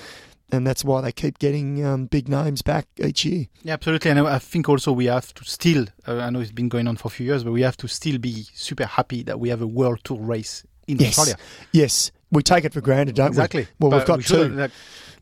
and 0.53 0.67
that's 0.67 0.85
why 0.85 1.01
they 1.01 1.13
keep 1.13 1.39
getting 1.39 1.85
um, 1.85 2.07
big 2.07 2.29
names 2.29 2.63
back 2.63 2.87
each 2.99 3.25
year. 3.25 3.47
Yeah, 3.63 3.75
absolutely. 3.75 4.11
And 4.13 4.21
I 4.21 4.35
I 4.37 4.39
think 4.39 4.69
also 4.69 4.93
we 4.93 5.07
have 5.07 5.33
to 5.35 5.45
still, 5.45 5.87
uh, 6.07 6.19
I 6.19 6.31
know 6.31 6.41
it's 6.41 6.53
been 6.53 6.69
going 6.69 6.87
on 6.89 6.97
for 6.97 7.09
a 7.09 7.11
few 7.11 7.27
years, 7.27 7.43
but 7.45 7.53
we 7.53 7.63
have 7.63 7.77
to 7.79 7.89
still 7.89 8.19
be 8.19 8.47
super 8.55 8.87
happy 8.87 9.23
that 9.25 9.41
we 9.41 9.49
have 9.49 9.61
a 9.63 9.67
World 9.67 10.01
Tour 10.05 10.19
race 10.21 10.65
in 10.87 10.99
Yes, 10.99 11.19
Australia. 11.19 11.37
yes, 11.73 12.13
we 12.31 12.43
take 12.43 12.65
it 12.65 12.73
for 12.73 12.81
granted, 12.81 13.17
don't 13.17 13.27
we? 13.31 13.37
Exactly. 13.37 13.63
we? 13.63 13.69
Well, 13.81 13.91
But 13.91 13.97
we've 13.99 14.07
got 14.07 14.19
we 14.19 14.25
two. 14.25 14.49
like, 14.51 14.71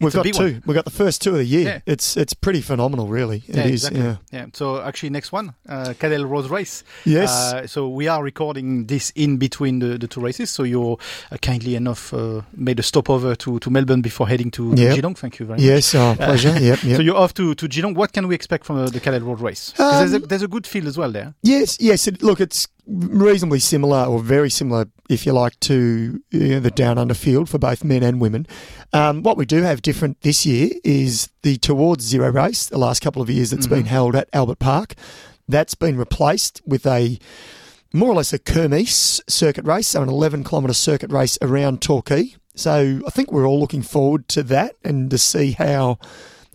We've 0.04 0.12
got 0.12 0.24
two. 0.26 0.42
one. 0.54 0.62
We've 0.66 0.74
got 0.74 0.84
the 0.84 0.90
first 0.90 1.22
two 1.22 1.30
of 1.30 1.36
the 1.36 1.44
year. 1.44 1.64
Yeah. 1.64 1.80
It's 1.86 2.16
it's 2.16 2.34
pretty 2.34 2.60
phenomenal, 2.60 3.08
really. 3.08 3.42
It 3.48 3.56
Yeah, 3.56 3.64
is. 3.64 3.84
exactly. 3.84 4.00
Yeah. 4.02 4.16
Yeah. 4.32 4.46
So 4.52 4.80
actually, 4.80 5.10
next 5.10 5.32
one, 5.32 5.54
uh, 5.68 5.94
Cadel 5.98 6.28
Rose 6.28 6.48
race. 6.48 6.84
Yes. 7.04 7.30
Uh, 7.30 7.66
so 7.66 7.88
we 7.88 8.08
are 8.08 8.22
recording 8.22 8.86
this 8.86 9.10
in 9.14 9.36
between 9.38 9.78
the, 9.80 9.98
the 9.98 10.06
two 10.08 10.20
races. 10.20 10.50
So 10.50 10.62
you're 10.62 10.98
uh, 11.32 11.36
kindly 11.38 11.74
enough 11.76 12.12
uh, 12.14 12.42
made 12.56 12.78
a 12.78 12.82
stopover 12.82 13.34
to, 13.36 13.58
to 13.60 13.70
Melbourne 13.70 14.02
before 14.02 14.28
heading 14.28 14.50
to, 14.52 14.74
Yep. 14.76 14.94
Geelong. 14.96 15.14
Thank 15.14 15.38
you 15.38 15.46
very 15.46 15.58
much. 15.58 15.64
yes. 15.64 15.94
Oh, 15.94 16.14
pleasure. 16.16 16.58
yep. 16.60 16.82
Yep. 16.84 16.96
So 16.96 17.02
you're 17.02 17.16
off 17.16 17.34
to, 17.34 17.54
to 17.54 17.68
Geelong. 17.68 17.94
What 17.94 18.12
can 18.12 18.26
we 18.28 18.34
expect 18.34 18.64
from 18.64 18.76
uh, 18.78 18.88
the 18.90 19.00
Cadel 19.00 19.24
Road 19.24 19.40
race? 19.40 19.72
'Cause 19.76 19.98
there's, 20.00 20.12
a, 20.12 20.16
Um, 20.16 20.22
there's 20.28 20.42
a 20.42 20.48
good 20.48 20.66
field 20.66 20.86
as 20.86 20.96
well 20.98 21.10
there. 21.12 21.34
Yes, 21.42 21.78
yes. 21.80 22.06
It, 22.06 22.22
look, 22.22 22.40
it's 22.40 22.68
reasonably 22.86 23.58
similar, 23.58 24.04
or 24.04 24.20
very 24.20 24.50
similar, 24.50 24.86
if 25.08 25.26
you 25.26 25.32
like, 25.32 25.58
to 25.60 26.22
you 26.30 26.48
know, 26.48 26.60
the 26.60 26.70
down 26.70 26.98
under 26.98 27.14
field 27.14 27.48
for 27.48 27.58
both 27.58 27.84
men 27.84 28.02
and 28.02 28.20
women. 28.20 28.46
Um, 28.92 29.22
what 29.22 29.36
we 29.36 29.46
do 29.46 29.62
have 29.62 29.82
different 29.82 30.20
this 30.20 30.44
year 30.44 30.70
is 30.84 31.30
the 31.42 31.56
Towards 31.58 32.04
Zero 32.04 32.30
race. 32.30 32.66
The 32.66 32.78
last 32.78 33.00
couple 33.00 33.22
of 33.22 33.30
years, 33.30 33.50
that's 33.50 33.66
been 33.66 33.86
held 33.86 34.14
at 34.14 34.28
Albert 34.32 34.58
Park. 34.58 34.94
That's 35.48 35.74
been 35.74 35.96
replaced 35.96 36.62
with 36.66 36.86
a 36.86 37.18
more 37.92 38.10
or 38.10 38.16
less 38.16 38.32
a 38.32 38.38
kermesse 38.38 39.20
circuit 39.28 39.64
race, 39.64 39.88
so 39.88 40.02
an 40.02 40.08
11 40.08 40.44
kilometre 40.44 40.74
circuit 40.74 41.12
race 41.12 41.38
around 41.40 41.80
Torquay. 41.80 42.34
So 42.56 43.00
I 43.06 43.10
think 43.10 43.30
we're 43.30 43.46
all 43.46 43.60
looking 43.60 43.82
forward 43.82 44.28
to 44.28 44.42
that 44.44 44.76
and 44.84 45.10
to 45.10 45.18
see 45.18 45.52
how 45.52 45.98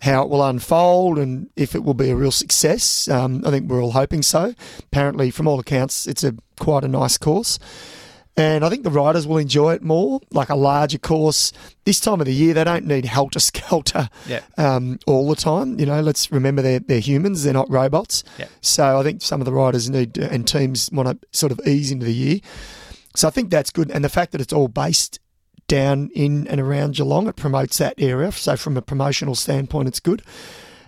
how 0.00 0.22
it 0.22 0.28
will 0.30 0.42
unfold 0.42 1.18
and 1.18 1.48
if 1.56 1.74
it 1.74 1.84
will 1.84 1.94
be 1.94 2.10
a 2.10 2.16
real 2.16 2.30
success. 2.32 3.08
Um, 3.08 3.42
I 3.46 3.50
think 3.50 3.70
we're 3.70 3.82
all 3.82 3.92
hoping 3.92 4.22
so. 4.22 4.54
Apparently, 4.78 5.30
from 5.30 5.46
all 5.46 5.60
accounts, 5.60 6.06
it's 6.06 6.24
a 6.24 6.34
quite 6.58 6.84
a 6.84 6.88
nice 6.88 7.18
course. 7.18 7.58
And 8.36 8.64
I 8.64 8.70
think 8.70 8.84
the 8.84 8.90
riders 8.90 9.26
will 9.26 9.36
enjoy 9.38 9.74
it 9.74 9.82
more, 9.82 10.20
like 10.30 10.48
a 10.48 10.54
larger 10.54 10.96
course. 10.98 11.52
This 11.84 12.00
time 12.00 12.20
of 12.20 12.26
the 12.26 12.32
year, 12.32 12.54
they 12.54 12.64
don't 12.64 12.86
need 12.86 13.04
helter 13.04 13.40
skelter 13.40 14.08
Yeah. 14.26 14.40
um, 14.56 14.98
all 15.06 15.28
the 15.28 15.36
time. 15.36 15.78
You 15.78 15.84
know, 15.86 16.00
let's 16.00 16.30
remember 16.32 16.62
they're, 16.62 16.78
they're 16.78 17.00
humans, 17.00 17.42
they're 17.42 17.52
not 17.52 17.68
robots. 17.70 18.24
Yeah. 18.38 18.46
So 18.62 18.98
I 18.98 19.02
think 19.02 19.20
some 19.20 19.40
of 19.40 19.44
the 19.44 19.52
riders 19.52 19.90
need 19.90 20.14
to, 20.14 20.32
and 20.32 20.46
teams 20.48 20.88
want 20.92 21.20
to 21.20 21.26
sort 21.38 21.52
of 21.52 21.60
ease 21.66 21.90
into 21.90 22.06
the 22.06 22.14
year. 22.14 22.38
So 23.16 23.28
I 23.28 23.30
think 23.32 23.50
that's 23.50 23.70
good. 23.70 23.90
And 23.90 24.02
the 24.04 24.08
fact 24.08 24.32
that 24.32 24.40
it's 24.40 24.52
all 24.52 24.68
based 24.68 25.18
down 25.70 26.10
in 26.14 26.48
and 26.48 26.60
around 26.60 26.96
Geelong, 26.96 27.28
it 27.28 27.36
promotes 27.36 27.78
that 27.78 27.94
area. 27.96 28.32
So 28.32 28.56
from 28.56 28.76
a 28.76 28.82
promotional 28.82 29.36
standpoint, 29.36 29.86
it's 29.86 30.00
good. 30.00 30.22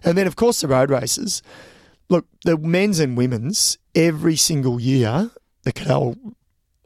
And 0.03 0.19
then, 0.19 0.27
of 0.27 0.35
course, 0.35 0.61
the 0.61 0.67
road 0.67 0.91
races. 0.91 1.41
Look, 2.09 2.27
the 2.45 2.59
men's 2.59 2.99
and 2.99 3.17
women's, 3.17 3.79
every 3.95 4.35
single 4.35 4.81
year, 4.81 5.31
the 5.63 5.73
Cadel 5.73 6.35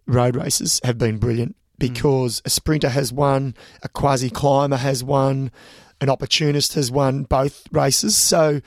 road 0.06 0.36
races 0.36 0.78
have 0.84 0.98
been 0.98 1.16
brilliant 1.16 1.52
mm. 1.52 1.78
because 1.78 2.42
a 2.44 2.50
sprinter 2.50 2.90
has 2.90 3.14
won, 3.14 3.54
a 3.82 3.88
quasi 3.88 4.28
climber 4.28 4.76
has 4.76 5.02
won, 5.02 5.50
an 5.98 6.10
opportunist 6.10 6.74
has 6.74 6.90
won 6.90 7.22
both 7.22 7.66
races. 7.72 8.14
So 8.14 8.60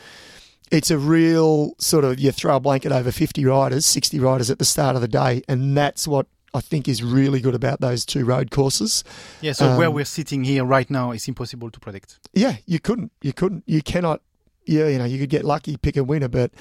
it's 0.71 0.89
a 0.89 0.97
real 0.97 1.75
sort 1.77 2.03
of 2.03 2.19
you 2.19 2.31
throw 2.31 2.55
a 2.55 2.59
blanket 2.59 2.91
over 2.91 3.11
50 3.11 3.45
riders, 3.45 3.85
60 3.85 4.19
riders 4.19 4.49
at 4.49 4.57
the 4.57 4.65
start 4.65 4.95
of 4.95 5.03
the 5.03 5.07
day, 5.07 5.43
and 5.47 5.77
that's 5.77 6.07
what 6.07 6.25
I 6.53 6.61
think 6.61 6.87
is 6.87 7.03
really 7.03 7.41
good 7.41 7.55
about 7.55 7.79
those 7.81 8.05
two 8.05 8.25
road 8.25 8.49
courses. 8.51 9.03
Yeah. 9.41 9.53
So 9.53 9.77
where 9.77 9.87
Um, 9.89 9.93
we're 9.93 10.05
sitting 10.05 10.43
here 10.43 10.63
right 10.65 10.89
now, 10.89 11.11
is 11.11 11.27
impossible 11.27 11.69
to 11.71 11.79
predict. 11.79 12.19
Yeah, 12.33 12.57
you 12.65 12.79
couldn't, 12.79 13.11
you 13.21 13.33
couldn't, 13.33 13.63
you 13.67 13.81
cannot. 13.81 14.21
Yeah, 14.65 14.87
you 14.87 14.97
know, 14.99 15.05
you 15.05 15.17
could 15.17 15.29
get 15.31 15.45
lucky, 15.45 15.77
pick 15.77 15.97
a 15.97 16.03
winner, 16.03 16.27
but 16.27 16.51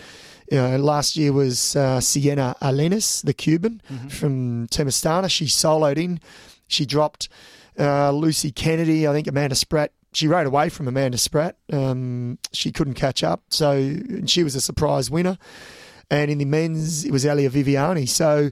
you 0.51 0.57
know, 0.57 0.77
last 0.79 1.17
year 1.17 1.31
was 1.33 1.77
uh, 1.77 2.01
Sienna 2.01 2.57
Alenis, 2.63 3.23
the 3.23 3.35
Cuban 3.35 3.83
from 4.09 4.67
Temestana. 4.69 5.29
She 5.31 5.45
soloed 5.45 5.99
in, 5.99 6.19
she 6.69 6.87
dropped 6.87 7.29
uh, 7.79 8.11
Lucy 8.13 8.51
Kennedy, 8.51 9.07
I 9.07 9.13
think 9.13 9.27
Amanda 9.27 9.55
Spratt. 9.55 9.91
She 10.15 10.27
rode 10.27 10.47
away 10.47 10.71
from 10.71 10.89
Amanda 10.89 11.19
Spratt. 11.19 11.57
Um, 11.71 12.39
she 12.53 12.73
couldn't 12.73 12.95
catch 12.95 13.23
up, 13.23 13.43
so 13.51 13.73
and 13.73 14.29
she 14.31 14.43
was 14.43 14.55
a 14.55 14.61
surprise 14.63 15.11
winner. 15.11 15.37
and 16.11 16.31
in 16.31 16.39
the 16.39 16.47
men's 16.47 17.05
it 17.05 17.13
was 17.13 17.27
Elia 17.27 17.51
Viviani. 17.51 18.09
So 18.09 18.51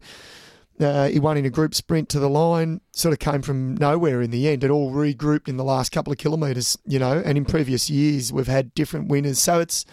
uh, 0.81 1.09
he 1.09 1.19
won 1.19 1.37
in 1.37 1.45
a 1.47 1.51
group 1.51 1.75
sprint 1.75 2.09
to 2.11 2.19
the 2.21 2.29
line, 2.29 2.81
sort 2.93 3.13
of 3.13 3.19
came 3.19 3.43
from 3.43 3.77
nowhere 3.77 4.21
in 4.23 4.31
the 4.31 4.49
end. 4.49 4.63
It 4.65 4.71
all 4.71 4.93
regrouped 4.93 5.49
in 5.49 5.57
the 5.57 5.65
last 5.65 5.91
couple 5.93 6.13
of 6.13 6.19
kilometres, 6.19 6.77
you 6.87 6.99
know, 6.99 7.23
and 7.25 7.39
in 7.39 7.45
previous 7.45 7.89
years 7.91 8.33
we've 8.33 8.47
had 8.47 8.75
different 8.75 9.09
winners. 9.09 9.39
So 9.39 9.61
it's, 9.61 9.85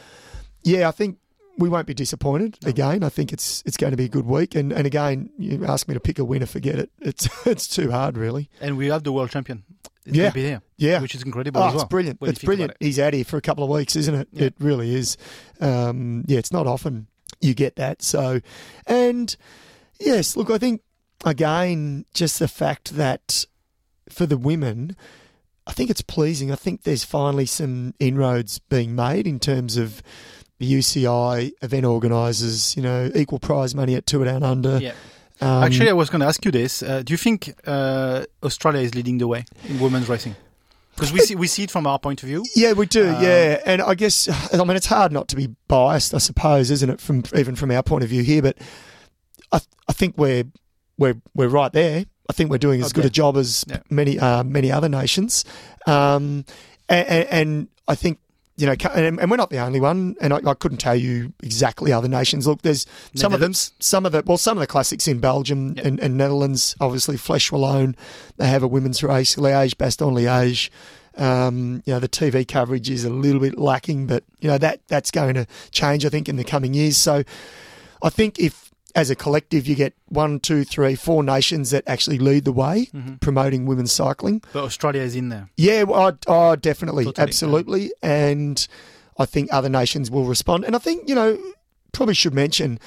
yeah, 0.63 0.88
I 0.88 0.92
think 0.92 1.18
we 1.58 1.70
won't 1.70 1.86
be 1.88 1.94
disappointed 1.94 2.58
again. 2.66 3.04
I 3.04 3.10
think 3.10 3.32
it's 3.32 3.62
it's 3.66 3.78
going 3.78 3.92
to 3.92 3.98
be 3.98 4.06
a 4.06 4.10
good 4.10 4.25
week. 4.25 4.56
And, 4.56 4.72
and 4.74 4.86
again, 4.88 5.30
you 5.38 5.63
ask 5.66 5.88
me 5.88 5.94
to 5.94 6.00
pick 6.00 6.18
a 6.20 6.25
winner, 6.25 6.46
forget 6.48 6.80
it. 6.80 6.90
It's 7.00 7.28
it's 7.48 7.68
too 7.68 7.92
hard, 7.92 8.18
really. 8.18 8.50
And 8.60 8.75
we 8.78 8.88
have 8.88 9.04
the 9.04 9.12
world 9.13 9.30
champion. 9.30 9.63
It's 10.06 10.18
Yeah. 10.18 10.32
be 10.32 10.42
there. 10.44 10.62
Yeah. 10.78 11.00
Which 11.00 11.16
is 11.16 11.24
incredible 11.24 11.62
Oh, 11.62 11.68
as 11.68 11.74
well. 11.75 11.84
it's 11.84 11.90
brilliant. 11.90 12.18
It's 12.24 12.44
brilliant. 12.44 12.72
it. 12.72 12.78
He's 12.82 13.00
out 13.00 13.13
here 13.13 13.24
for 13.24 13.38
a 13.38 13.42
couple 13.42 13.63
of 13.63 13.70
weeks, 13.70 13.96
isn't 13.96 14.16
it? 14.16 14.28
Yeah. 14.34 14.46
It 14.48 14.56
really 14.60 14.94
is. 14.96 15.16
Um, 15.62 16.25
yeah, 16.28 16.40
it's 16.40 16.52
not 16.52 16.68
often 16.68 17.08
you 17.40 17.54
get 17.54 17.75
that. 17.78 18.02
So, 18.02 18.42
and 18.88 19.34
yes, 20.00 20.36
look, 20.36 20.50
I 20.50 20.58
think 20.58 20.82
again, 21.26 22.06
just 22.14 22.40
the 22.40 22.48
fact 22.48 22.96
that 22.96 23.46
for 24.10 24.26
the 24.26 24.38
women, 24.38 24.96
I 25.66 25.72
think 25.72 25.90
it's 25.90 26.02
pleasing. 26.02 26.52
I 26.52 26.56
think 26.56 26.84
there's 26.84 27.04
finally 27.04 27.46
some 27.46 27.94
inroads 28.00 28.60
being 28.60 28.96
made 28.96 29.28
in 29.28 29.40
terms 29.40 29.78
of 29.78 30.02
the 30.60 30.72
UCI 30.72 31.52
event 31.62 31.86
organisers. 31.86 32.76
You 32.76 32.84
know, 32.84 33.12
equal 33.16 33.40
prize 33.40 33.74
money 33.74 33.96
at 33.96 34.06
Tour 34.06 34.26
Down 34.26 34.44
Under. 34.44 34.80
Yeah. 34.80 34.94
Um, 35.42 35.64
Actually, 35.64 35.90
I 35.90 35.94
was 35.94 36.10
going 36.10 36.22
to 36.22 36.28
ask 36.28 36.44
you 36.46 36.52
this. 36.52 36.84
Uh, 36.84 37.02
do 37.04 37.12
you 37.12 37.18
think 37.18 37.54
uh, 37.66 38.24
Australia 38.44 38.82
is 38.82 38.96
leading 38.96 39.18
the 39.18 39.28
way 39.28 39.46
in 39.68 39.80
women's 39.80 40.08
racing? 40.08 40.36
Because 40.96 41.12
we 41.12 41.20
see 41.22 41.36
we 41.36 41.48
see 41.48 41.64
it 41.64 41.72
from 41.72 41.88
our 41.88 41.98
point 41.98 42.22
of 42.22 42.30
view. 42.30 42.44
Yeah, 42.56 42.74
we 42.74 42.86
do. 42.86 43.10
Um, 43.10 43.24
yeah, 43.24 43.60
and 43.66 43.82
I 43.82 43.96
guess 43.96 44.30
I 44.54 44.58
mean 44.58 44.78
it's 44.78 44.86
hard 44.86 45.12
not 45.12 45.28
to 45.30 45.36
be 45.36 45.48
biased, 45.68 46.14
I 46.14 46.20
suppose, 46.20 46.70
isn't 46.70 46.90
it? 46.90 47.02
From 47.02 47.24
even 47.36 47.56
from 47.56 47.72
our 47.72 47.82
point 47.82 48.04
of 48.04 48.10
view 48.10 48.22
here, 48.22 48.42
but 48.42 48.58
I 49.54 49.60
I 49.88 49.94
think 49.94 50.18
we're 50.18 50.44
we're 50.98 51.16
we're 51.34 51.48
right 51.48 51.72
there. 51.72 52.06
I 52.30 52.34
think 52.34 52.50
we're 52.50 52.58
doing 52.58 52.82
as 52.82 52.92
good 52.94 53.06
a 53.06 53.10
job 53.10 53.38
as 53.38 53.64
Yeah. 53.70 53.80
many 53.90 54.20
uh, 54.20 54.44
many 54.44 54.72
other 54.72 54.90
nations, 54.90 55.46
um, 55.88 56.46
and, 56.90 57.08
and 57.30 57.68
I 57.88 57.96
think. 57.96 58.20
You 58.56 58.68
know, 58.68 58.76
and, 58.94 59.20
and 59.20 59.32
we're 59.32 59.38
not 59.38 59.50
the 59.50 59.58
only 59.58 59.80
one, 59.80 60.16
and 60.22 60.32
I, 60.32 60.38
I 60.46 60.54
couldn't 60.54 60.78
tell 60.78 60.96
you 60.96 61.34
exactly 61.42 61.92
other 61.92 62.08
nations. 62.08 62.46
Look, 62.46 62.62
there's 62.62 62.86
some 63.16 63.34
of 63.34 63.40
the, 63.40 63.46
Netherlands. 63.48 63.72
some 63.80 64.06
of 64.06 64.12
the 64.12 64.22
well, 64.28 64.38
some 64.38 64.58
of 64.58 64.62
the 64.62 64.68
classics 64.68 65.08
in 65.08 65.18
Belgium 65.20 65.74
Yeah. 65.76 65.88
and, 65.88 66.00
and 66.00 66.18
Netherlands. 66.18 66.76
Obviously, 66.80 67.18
Flèche 67.18 67.52
Wallonne, 67.52 67.96
they 68.38 68.46
have 68.46 68.62
a 68.62 68.68
women's 68.68 69.02
race. 69.02 69.38
Liège, 69.38 69.74
Bastogne 69.74 70.14
Liège. 70.14 70.70
Um, 71.18 71.82
you 71.88 71.94
know, 71.94 72.00
the 72.00 72.08
TV 72.08 72.48
coverage 72.48 72.92
is 72.92 73.04
a 73.06 73.10
little 73.10 73.42
bit 73.42 73.58
lacking, 73.58 74.06
but 74.06 74.24
you 74.40 74.48
know 74.50 74.60
that 74.60 74.82
that's 74.88 75.10
going 75.10 75.34
to 75.34 75.48
change, 75.72 76.06
I 76.06 76.10
think, 76.10 76.30
in 76.30 76.36
the 76.36 76.44
coming 76.44 76.76
years. 76.76 76.96
So, 76.96 77.24
I 78.04 78.10
think 78.10 78.38
if 78.38 78.72
as 78.96 79.10
a 79.10 79.16
collective 79.16 79.68
you 79.68 79.76
get 79.76 79.94
one, 80.10 80.40
two, 80.40 80.64
three, 80.64 80.94
four 80.96 81.24
nations 81.24 81.72
that 81.72 81.84
actually 81.88 82.20
lead 82.20 82.46
the 82.46 82.52
way 82.52 82.90
Mhm. 82.94 83.20
promoting 83.20 83.66
women's 83.66 83.92
cycling, 83.92 84.42
But 84.54 84.64
Australia 84.66 85.02
is 85.02 85.16
in 85.16 85.30
there. 85.30 85.50
yeah, 85.58 85.84
well, 85.84 86.18
I, 86.28 86.56
definitely, 86.56 87.06
Totally, 87.06 87.24
absolutely, 87.24 87.92
and 88.04 88.68
I 89.18 89.26
think 89.26 89.50
other 89.52 89.70
nations 89.70 90.12
will 90.12 90.26
respond. 90.26 90.64
And 90.66 90.76
I 90.76 90.80
think 90.80 91.10
you 91.10 91.16
know, 91.16 91.38
probably 91.92 92.14
should 92.16 92.34
mention 92.34 92.80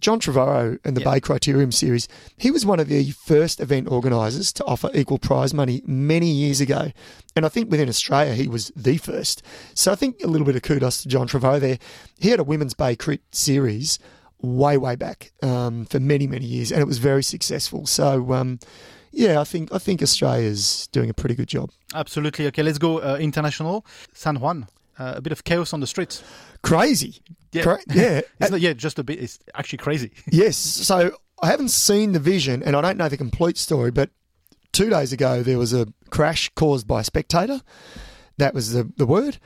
John 0.00 0.18
Trevorrow 0.18 0.78
and 0.84 0.96
the 0.96 1.00
Yeah. 1.02 1.12
Bay 1.12 1.20
Criterium 1.20 1.72
Series. 1.72 2.08
He 2.36 2.50
was 2.50 2.66
one 2.66 2.80
of 2.80 2.88
the 2.88 3.12
first 3.12 3.60
event 3.60 3.86
organisers 3.88 4.52
to 4.54 4.64
offer 4.64 4.90
equal 4.94 5.18
prize 5.20 5.54
money 5.54 5.80
many 5.86 6.28
years 6.28 6.60
ago, 6.60 6.90
and 7.36 7.46
I 7.46 7.48
think 7.48 7.70
within 7.70 7.88
Australia 7.88 8.34
he 8.34 8.48
was 8.48 8.72
the 8.74 8.96
first. 8.96 9.42
So 9.74 9.92
I 9.92 9.94
think 9.94 10.16
a 10.24 10.26
little 10.26 10.44
bit 10.44 10.56
of 10.56 10.62
kudos 10.62 11.02
to 11.02 11.08
John 11.08 11.28
Trevorrow 11.28 11.60
there. 11.60 11.78
He 12.18 12.30
had 12.30 12.40
a 12.40 12.44
women's 12.44 12.74
Bay 12.74 12.96
Crit 12.96 13.20
Series 13.30 14.00
way 14.42 14.76
way 14.76 14.96
back 14.96 15.32
um, 15.42 15.86
for 15.86 16.00
many 16.00 16.26
many 16.26 16.44
years, 16.44 16.72
and 16.72 16.80
it 16.80 16.86
was 16.86 16.98
very 16.98 17.22
successful. 17.22 17.86
So. 17.86 18.32
Um, 18.32 18.58
yeah, 19.14 19.42
I 19.42 19.44
think 19.44 19.70
I 19.74 19.78
think 19.78 20.00
Australia's 20.00 20.86
doing 20.90 21.10
a 21.10 21.12
pretty 21.12 21.34
good 21.34 21.46
job. 21.46 21.70
Absolutely. 21.94 22.46
Okay, 22.46 22.62
let's 22.62 22.78
go 22.78 22.98
uh, 22.98 23.18
international. 23.20 23.84
San 24.14 24.40
Juan. 24.40 24.66
Uh, 24.98 25.14
a 25.16 25.20
bit 25.20 25.32
of 25.32 25.44
chaos 25.44 25.72
on 25.72 25.80
the 25.80 25.86
streets. 25.86 26.22
Crazy. 26.62 27.22
Yeah. 27.52 27.62
Cra- 27.62 27.80
yeah. 27.92 28.20
It's 28.40 28.50
not, 28.50 28.60
yeah, 28.60 28.72
just 28.72 28.98
a 28.98 29.04
bit. 29.04 29.20
It's 29.20 29.38
actually 29.54 29.78
crazy. 29.78 30.12
yes. 30.30 30.56
So 30.56 31.16
I 31.42 31.46
haven't 31.48 31.70
seen 31.70 32.12
the 32.12 32.20
vision 32.20 32.62
and 32.62 32.76
I 32.76 32.80
don't 32.80 32.96
know 32.96 33.08
the 33.08 33.16
complete 33.16 33.58
story, 33.58 33.90
but 33.90 34.10
two 34.72 34.90
days 34.90 35.12
ago 35.12 35.42
there 35.42 35.58
was 35.58 35.72
a 35.72 35.86
crash 36.10 36.50
caused 36.54 36.86
by 36.86 37.00
a 37.00 37.04
spectator. 37.04 37.62
That 38.38 38.54
was 38.54 38.72
the, 38.72 38.90
the 38.96 39.06
word. 39.06 39.38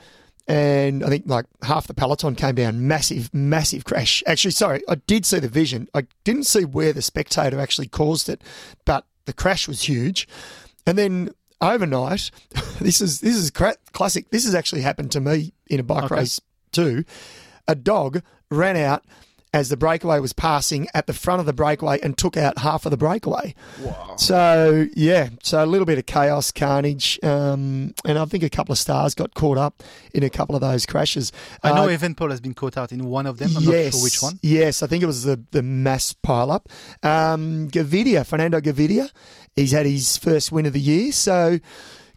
And 0.47 1.03
I 1.03 1.09
think 1.09 1.25
like 1.27 1.45
half 1.63 1.87
the 1.87 1.93
peloton 1.93 2.33
came 2.35 2.55
down. 2.55 2.87
Massive, 2.87 3.33
massive 3.33 3.83
crash. 3.83 4.23
Actually, 4.25 4.51
sorry, 4.51 4.81
I 4.87 4.95
did 4.95 5.25
see 5.25 5.39
the 5.39 5.49
vision. 5.49 5.89
I 5.93 6.07
didn't 6.23 6.45
see 6.45 6.63
where 6.63 6.93
the 6.93 7.01
spectator 7.01 7.59
actually 7.59 7.87
caused 7.89 8.29
it, 8.29 8.41
but 8.85 9.05
the 9.25 9.33
crash 9.33 9.67
was 9.67 9.83
huge. 9.83 10.25
And 10.85 10.97
then 10.97 11.31
overnight, 11.59 12.31
this 12.79 13.01
is 13.01 13.19
this 13.19 13.35
is 13.35 13.51
cra- 13.51 13.75
classic. 13.91 14.29
This 14.29 14.45
has 14.45 14.55
actually 14.55 14.81
happened 14.83 15.11
to 15.11 15.19
me 15.19 15.51
in 15.67 15.81
a 15.81 15.83
bike 15.83 16.05
Okay. 16.05 16.15
race 16.15 16.39
too. 16.71 17.03
A 17.67 17.75
dog 17.75 18.21
ran 18.49 18.77
out 18.77 19.03
as 19.57 19.69
the 19.69 19.77
breakaway 19.77 20.19
was 20.19 20.33
passing 20.33 20.87
at 20.93 21.07
the 21.07 21.13
front 21.13 21.39
of 21.39 21.47
the 21.47 21.53
breakaway 21.53 21.99
and 22.03 22.15
took 22.15 22.37
out 22.37 22.59
half 22.59 22.85
of 22.85 22.91
the 22.91 22.97
breakaway. 22.97 23.55
Wow. 23.81 24.15
So 24.17 24.85
yeah, 24.95 25.29
so 25.41 25.63
a 25.63 25.65
little 25.65 25.85
bit 25.85 25.97
of 25.97 26.05
chaos, 26.05 26.51
carnage, 26.51 27.19
um, 27.23 27.95
and 28.05 28.19
I 28.19 28.25
think 28.25 28.43
a 28.43 28.49
couple 28.49 28.71
of 28.71 28.77
stars 28.77 29.15
got 29.15 29.33
caught 29.33 29.57
up 29.57 29.81
in 30.13 30.21
a 30.23 30.29
couple 30.29 30.53
of 30.55 30.61
those 30.61 30.85
crashes. 30.85 31.31
I 31.63 31.73
know 31.73 31.85
Uh, 31.85 31.97
Evenepoel 31.97 32.29
has 32.29 32.39
been 32.39 32.53
caught 32.53 32.77
out 32.77 32.91
in 32.91 33.05
one 33.05 33.25
of 33.25 33.39
them. 33.39 33.49
I'm 33.57 33.63
yes, 33.63 33.93
not 33.93 33.97
sure 33.97 34.03
which 34.03 34.21
one. 34.21 34.39
Yes, 34.43 34.83
I 34.83 34.87
think 34.87 35.01
it 35.01 35.07
was 35.07 35.23
the 35.23 35.43
the 35.51 35.63
mass 35.63 36.13
pile 36.13 36.51
up. 36.51 36.69
Um, 37.01 37.67
Gaviria, 37.69 38.25
Fernando 38.25 38.59
Gaviria, 38.61 39.09
he's 39.55 39.71
had 39.71 39.87
his 39.87 40.17
first 40.17 40.51
win 40.51 40.67
of 40.67 40.73
the 40.73 40.79
year, 40.79 41.11
so. 41.11 41.59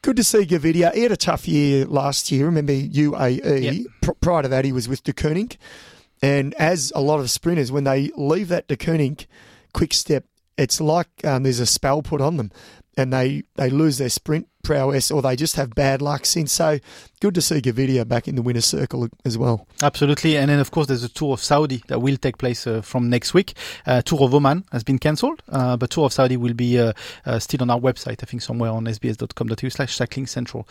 Good 0.03 0.17
to 0.17 0.25
see 0.25 0.47
Gaviria. 0.47 0.95
He 0.95 1.03
had 1.03 1.13
a 1.13 1.17
tough 1.17 1.47
year 1.47 1.85
last 1.85 2.33
year. 2.33 2.47
Remember 2.47 2.73
UAE. 2.73 3.63
Yep. 3.63 3.87
Pr- 4.01 4.13
prior 4.23 4.43
to 4.45 4.49
that, 4.49 4.65
he 4.65 4.73
was 4.73 4.89
with 4.89 5.05
Deceuninck. 5.05 5.59
And 6.23 6.55
as 6.55 6.93
a 6.95 7.01
lot 7.01 7.21
of 7.21 7.31
sprinters, 7.31 7.73
when 7.73 7.85
they 7.85 8.11
leave 8.17 8.49
that 8.49 8.69
Deceuninck 8.69 9.27
quick 9.73 9.95
step, 9.95 10.25
it's 10.59 10.81
like 10.81 11.09
um, 11.25 11.43
there's 11.45 11.61
a 11.61 11.67
spell 11.67 12.03
put 12.03 12.21
on 12.21 12.37
them 12.37 12.51
and 12.97 13.13
they, 13.13 13.45
they 13.55 13.71
lose 13.71 13.99
their 13.99 14.11
sprint 14.11 14.47
prowess 14.63 15.11
or 15.11 15.23
they 15.23 15.37
just 15.37 15.57
have 15.57 15.75
bad 15.75 16.03
luck 16.03 16.27
since. 16.27 16.53
So 16.53 16.79
good 17.21 17.35
to 17.35 17.41
see 17.41 17.61
Gaviria 17.61 18.07
back 18.07 18.29
in 18.29 18.35
the 18.35 18.43
winner's 18.43 18.67
circle 18.67 19.09
as 19.25 19.39
well. 19.39 19.67
Absolutely. 19.83 20.37
And 20.37 20.51
then, 20.51 20.59
of 20.59 20.71
course, 20.71 20.89
there's 20.89 21.05
a 21.05 21.09
Tour 21.09 21.35
of 21.35 21.43
Saudi 21.43 21.83
that 21.89 22.01
will 22.01 22.17
take 22.17 22.37
place 22.37 22.67
uh, 22.67 22.83
from 22.83 23.09
next 23.09 23.33
week. 23.33 23.55
Uh, 23.87 24.03
Tour 24.03 24.25
of 24.25 24.35
Oman 24.35 24.65
has 24.73 24.85
been 24.85 24.99
cancelled, 24.99 25.43
uh, 25.49 25.77
but 25.77 25.91
Tour 25.91 26.07
of 26.07 26.13
Saudi 26.13 26.37
will 26.37 26.55
be 26.55 26.79
uh, 26.79 26.93
uh, 27.25 27.39
still 27.39 27.63
on 27.63 27.71
our 27.71 27.81
website, 27.81 28.23
I 28.23 28.27
think 28.27 28.43
somewhere 28.43 28.71
on 28.71 28.85
sbs.com.au 28.85 29.69
slash 29.69 29.95
cycling 29.95 30.27
central. 30.27 30.69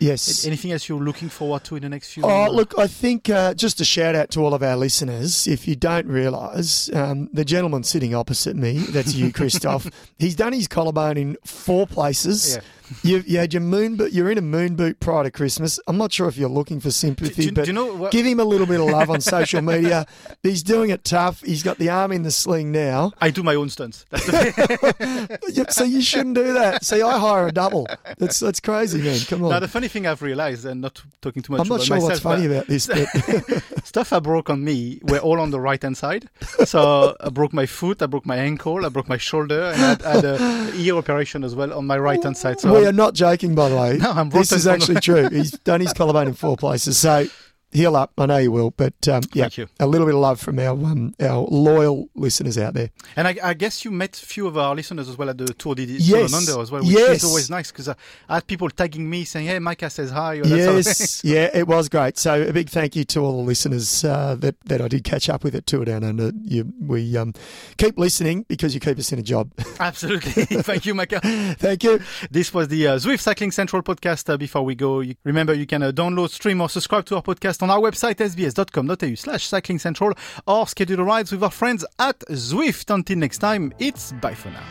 Yes. 0.00 0.46
Anything 0.46 0.72
else 0.72 0.88
you're 0.88 1.02
looking 1.02 1.28
forward 1.28 1.64
to 1.64 1.76
in 1.76 1.82
the 1.82 1.88
next 1.88 2.12
few 2.12 2.24
Oh, 2.24 2.50
look, 2.50 2.78
I 2.78 2.86
think 2.86 3.28
uh, 3.28 3.54
just 3.54 3.80
a 3.80 3.84
shout 3.84 4.14
out 4.14 4.30
to 4.30 4.40
all 4.40 4.54
of 4.54 4.62
our 4.62 4.76
listeners. 4.76 5.46
If 5.46 5.66
you 5.66 5.76
don't 5.76 6.06
realise, 6.06 6.92
um, 6.94 7.28
the 7.32 7.44
gentleman 7.44 7.82
sitting 7.82 8.14
opposite 8.14 8.56
me, 8.56 8.78
that's 8.78 9.14
you, 9.14 9.32
Christophe, 9.38 9.90
he's 10.18 10.36
done 10.36 10.52
his 10.52 10.68
collarbone 10.68 11.16
in 11.16 11.36
four 11.44 11.86
places. 11.86 12.56
Yeah. 12.56 12.62
You, 13.02 13.22
you 13.26 13.38
had 13.38 13.52
your 13.52 13.62
moon 13.62 13.96
boot, 13.96 14.12
you're 14.12 14.30
in 14.30 14.38
a 14.38 14.42
moon 14.42 14.74
boot 14.76 15.00
prior 15.00 15.24
to 15.24 15.30
Christmas. 15.30 15.78
I'm 15.86 15.96
not 15.98 16.12
sure 16.12 16.28
if 16.28 16.36
you're 16.36 16.48
looking 16.48 16.80
for 16.80 16.90
sympathy, 16.90 17.44
do, 17.44 17.48
do 17.50 17.54
but 17.54 17.66
you 17.66 17.72
know 17.72 17.94
what? 17.94 18.12
give 18.12 18.26
him 18.26 18.40
a 18.40 18.44
little 18.44 18.66
bit 18.66 18.80
of 18.80 18.86
love 18.86 19.10
on 19.10 19.20
social 19.20 19.60
media. 19.62 20.06
He's 20.42 20.62
doing 20.62 20.90
it 20.90 21.04
tough. 21.04 21.42
He's 21.42 21.62
got 21.62 21.78
the 21.78 21.90
arm 21.90 22.12
in 22.12 22.22
the 22.22 22.30
sling 22.30 22.72
now. 22.72 23.12
I 23.20 23.30
do 23.30 23.42
my 23.42 23.54
own 23.54 23.68
stunts. 23.70 24.04
That's 24.10 24.26
the 24.26 25.38
Yep, 25.52 25.72
so 25.72 25.84
you 25.84 26.02
shouldn't 26.02 26.34
do 26.34 26.52
that. 26.54 26.84
See, 26.84 27.02
I 27.02 27.18
hire 27.18 27.48
a 27.48 27.52
double. 27.52 27.86
That's 28.18 28.40
that's 28.40 28.60
crazy, 28.60 29.02
man. 29.02 29.18
Come 29.26 29.44
on. 29.44 29.50
now, 29.50 29.60
the 29.60 29.68
funny 29.68 29.88
thing 29.88 30.06
I've 30.06 30.22
realized, 30.22 30.64
and 30.64 30.80
not 30.80 31.02
talking 31.20 31.42
too 31.42 31.52
much 31.52 31.60
I'm 31.60 31.68
not 31.68 31.76
about 31.76 31.86
sure 31.86 31.96
myself, 31.96 32.10
what's 32.10 32.20
funny 32.20 32.46
about 32.46 32.66
this, 32.66 32.84
stuff 33.84 34.12
I 34.12 34.18
broke 34.20 34.50
on 34.50 34.64
me 34.64 35.00
were 35.02 35.18
all 35.18 35.40
on 35.40 35.50
the 35.50 35.60
right 35.60 35.82
hand 35.82 35.96
side. 35.96 36.28
So 36.64 37.16
I 37.20 37.28
broke 37.30 37.52
my 37.52 37.66
foot, 37.66 38.02
I 38.02 38.06
broke 38.06 38.26
my 38.26 38.36
ankle, 38.36 38.84
I 38.84 38.88
broke 38.88 39.08
my 39.08 39.16
shoulder, 39.16 39.72
and 39.74 39.82
I 39.82 39.88
had, 39.88 40.02
I 40.02 40.14
had 40.14 40.24
a 40.24 40.70
ear 40.76 40.96
operation 40.96 41.44
as 41.44 41.54
well 41.54 41.72
on 41.72 41.86
my 41.86 41.98
right 41.98 42.22
hand 42.22 42.36
side. 42.36 42.60
So 42.60 42.72
we 42.80 42.86
are 42.86 42.92
not 42.92 43.14
joking, 43.14 43.54
by 43.54 43.68
the 43.68 43.76
way. 43.76 43.98
No, 44.02 44.10
I'm 44.12 44.30
this 44.30 44.52
is 44.52 44.66
actually 44.66 45.00
true. 45.00 45.28
He's 45.28 45.50
done 45.50 45.80
his 45.80 45.92
collarbone 45.92 46.28
in 46.28 46.34
four 46.34 46.56
places. 46.56 46.96
So 46.98 47.26
heal 47.72 47.96
up. 47.96 48.12
I 48.18 48.26
know 48.26 48.38
you 48.38 48.52
will. 48.52 48.70
But 48.72 49.06
um, 49.08 49.22
yeah, 49.34 49.48
a 49.80 49.86
little 49.86 50.06
bit 50.06 50.14
of 50.14 50.20
love 50.20 50.40
from 50.40 50.58
our 50.58 50.70
um, 50.72 51.14
our 51.20 51.46
loyal 51.50 52.08
listeners 52.14 52.56
out 52.58 52.74
there. 52.74 52.90
And 53.16 53.28
I, 53.28 53.36
I 53.42 53.54
guess 53.54 53.84
you 53.84 53.90
met 53.90 54.20
a 54.22 54.26
few 54.26 54.46
of 54.46 54.56
our 54.56 54.74
listeners 54.74 55.08
as 55.08 55.16
well 55.18 55.30
at 55.30 55.38
the 55.38 55.46
Tour 55.54 55.74
de 55.74 55.84
Yes. 55.84 56.46
Tour 56.46 56.60
as 56.62 56.70
well, 56.70 56.82
which 56.82 56.90
Yes. 56.90 57.18
is 57.18 57.24
always 57.24 57.50
nice 57.50 57.70
because 57.70 57.88
I, 57.88 57.94
I 58.28 58.34
had 58.36 58.46
people 58.46 58.68
tagging 58.70 59.08
me 59.08 59.24
saying, 59.24 59.46
"Hey, 59.46 59.58
Macca 59.58 59.90
says 59.90 60.10
hi." 60.10 60.36
Or 60.38 60.44
that 60.44 60.64
sort 60.64 60.76
of 60.78 60.84
thing. 60.84 60.94
Yes, 60.98 61.24
yeah, 61.24 61.50
it 61.54 61.66
was 61.66 61.88
great. 61.88 62.18
So 62.18 62.42
a 62.42 62.52
big 62.52 62.68
thank 62.70 62.96
you 62.96 63.04
to 63.04 63.20
all 63.20 63.36
the 63.38 63.42
listeners 63.42 64.04
uh, 64.04 64.34
that 64.40 64.56
that 64.66 64.80
I 64.80 64.88
did 64.88 65.04
catch 65.04 65.28
up 65.28 65.44
with 65.44 65.54
at 65.54 65.66
Tour 65.66 65.84
Down 65.84 66.04
Under. 66.04 66.32
You, 66.44 66.72
we 66.80 67.16
um, 67.16 67.34
keep 67.76 67.98
listening 67.98 68.44
because 68.48 68.74
you 68.74 68.80
keep 68.80 68.98
us 68.98 69.12
in 69.12 69.18
a 69.18 69.22
job. 69.22 69.52
Absolutely. 69.80 70.44
Thank 70.62 70.86
you, 70.86 70.94
Macca. 70.94 71.56
thank 71.58 71.84
you. 71.84 72.00
This 72.30 72.52
was 72.52 72.68
the 72.68 72.86
uh, 72.86 72.96
Zwift 72.96 73.20
Cycling 73.20 73.50
Central 73.52 73.82
podcast. 73.82 74.28
Uh, 74.32 74.36
before 74.36 74.62
we 74.64 74.74
go, 74.74 75.00
you, 75.00 75.14
remember 75.24 75.52
you 75.54 75.66
can 75.66 75.82
uh, 75.82 75.92
download, 75.92 76.30
stream, 76.30 76.60
or 76.60 76.68
subscribe 76.68 77.04
to 77.06 77.16
our 77.16 77.22
podcast 77.22 77.57
podcast 77.58 77.62
on 77.62 77.70
our 77.70 77.80
website, 77.80 78.16
sbs.com.au 78.16 79.14
slash 79.14 79.46
cycling 79.46 79.78
central, 79.78 80.14
or 80.46 80.66
schedule 80.66 81.04
rides 81.04 81.32
with 81.32 81.42
our 81.42 81.50
friends 81.50 81.84
at 81.98 82.18
Zwift. 82.30 82.92
Until 82.92 83.18
next 83.18 83.38
time, 83.38 83.72
it's 83.78 84.12
bye 84.12 84.34
for 84.34 84.50
now. 84.50 84.62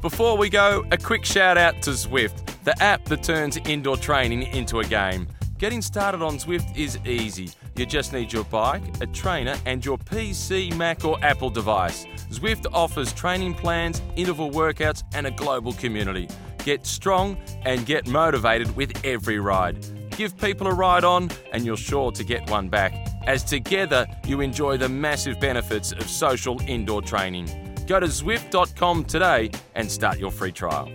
Before 0.00 0.36
we 0.36 0.48
go, 0.48 0.84
a 0.90 0.98
quick 0.98 1.24
shout 1.24 1.56
out 1.56 1.80
to 1.82 1.90
Zwift, 1.90 2.64
the 2.64 2.80
app 2.82 3.04
that 3.04 3.22
turns 3.22 3.56
indoor 3.58 3.96
training 3.96 4.42
into 4.42 4.80
a 4.80 4.84
game. 4.84 5.28
Getting 5.58 5.80
started 5.80 6.22
on 6.22 6.38
Zwift 6.38 6.76
is 6.76 6.98
easy. 7.06 7.50
You 7.76 7.86
just 7.86 8.12
need 8.12 8.32
your 8.32 8.42
bike, 8.44 8.82
a 9.00 9.06
trainer, 9.06 9.56
and 9.64 9.84
your 9.84 9.96
PC, 9.96 10.76
Mac, 10.76 11.04
or 11.04 11.24
Apple 11.24 11.50
device. 11.50 12.04
Zwift 12.32 12.66
offers 12.72 13.12
training 13.12 13.54
plans, 13.54 14.00
interval 14.16 14.50
workouts, 14.50 15.04
and 15.14 15.26
a 15.26 15.30
global 15.30 15.74
community. 15.74 16.28
Get 16.64 16.86
strong 16.86 17.36
and 17.64 17.84
get 17.84 18.06
motivated 18.06 18.74
with 18.74 19.04
every 19.04 19.38
ride. 19.38 19.76
Give 20.16 20.36
people 20.38 20.66
a 20.66 20.74
ride 20.74 21.04
on, 21.04 21.30
and 21.52 21.66
you're 21.66 21.76
sure 21.76 22.10
to 22.12 22.24
get 22.24 22.48
one 22.48 22.70
back, 22.70 22.94
as 23.26 23.44
together 23.44 24.06
you 24.26 24.40
enjoy 24.40 24.78
the 24.78 24.88
massive 24.88 25.38
benefits 25.40 25.92
of 25.92 26.08
social 26.08 26.58
indoor 26.66 27.02
training. 27.02 27.46
Go 27.86 28.00
to 28.00 28.06
Zwift.com 28.06 29.04
today 29.04 29.50
and 29.74 29.90
start 29.90 30.18
your 30.18 30.30
free 30.30 30.52
trial. 30.52 30.90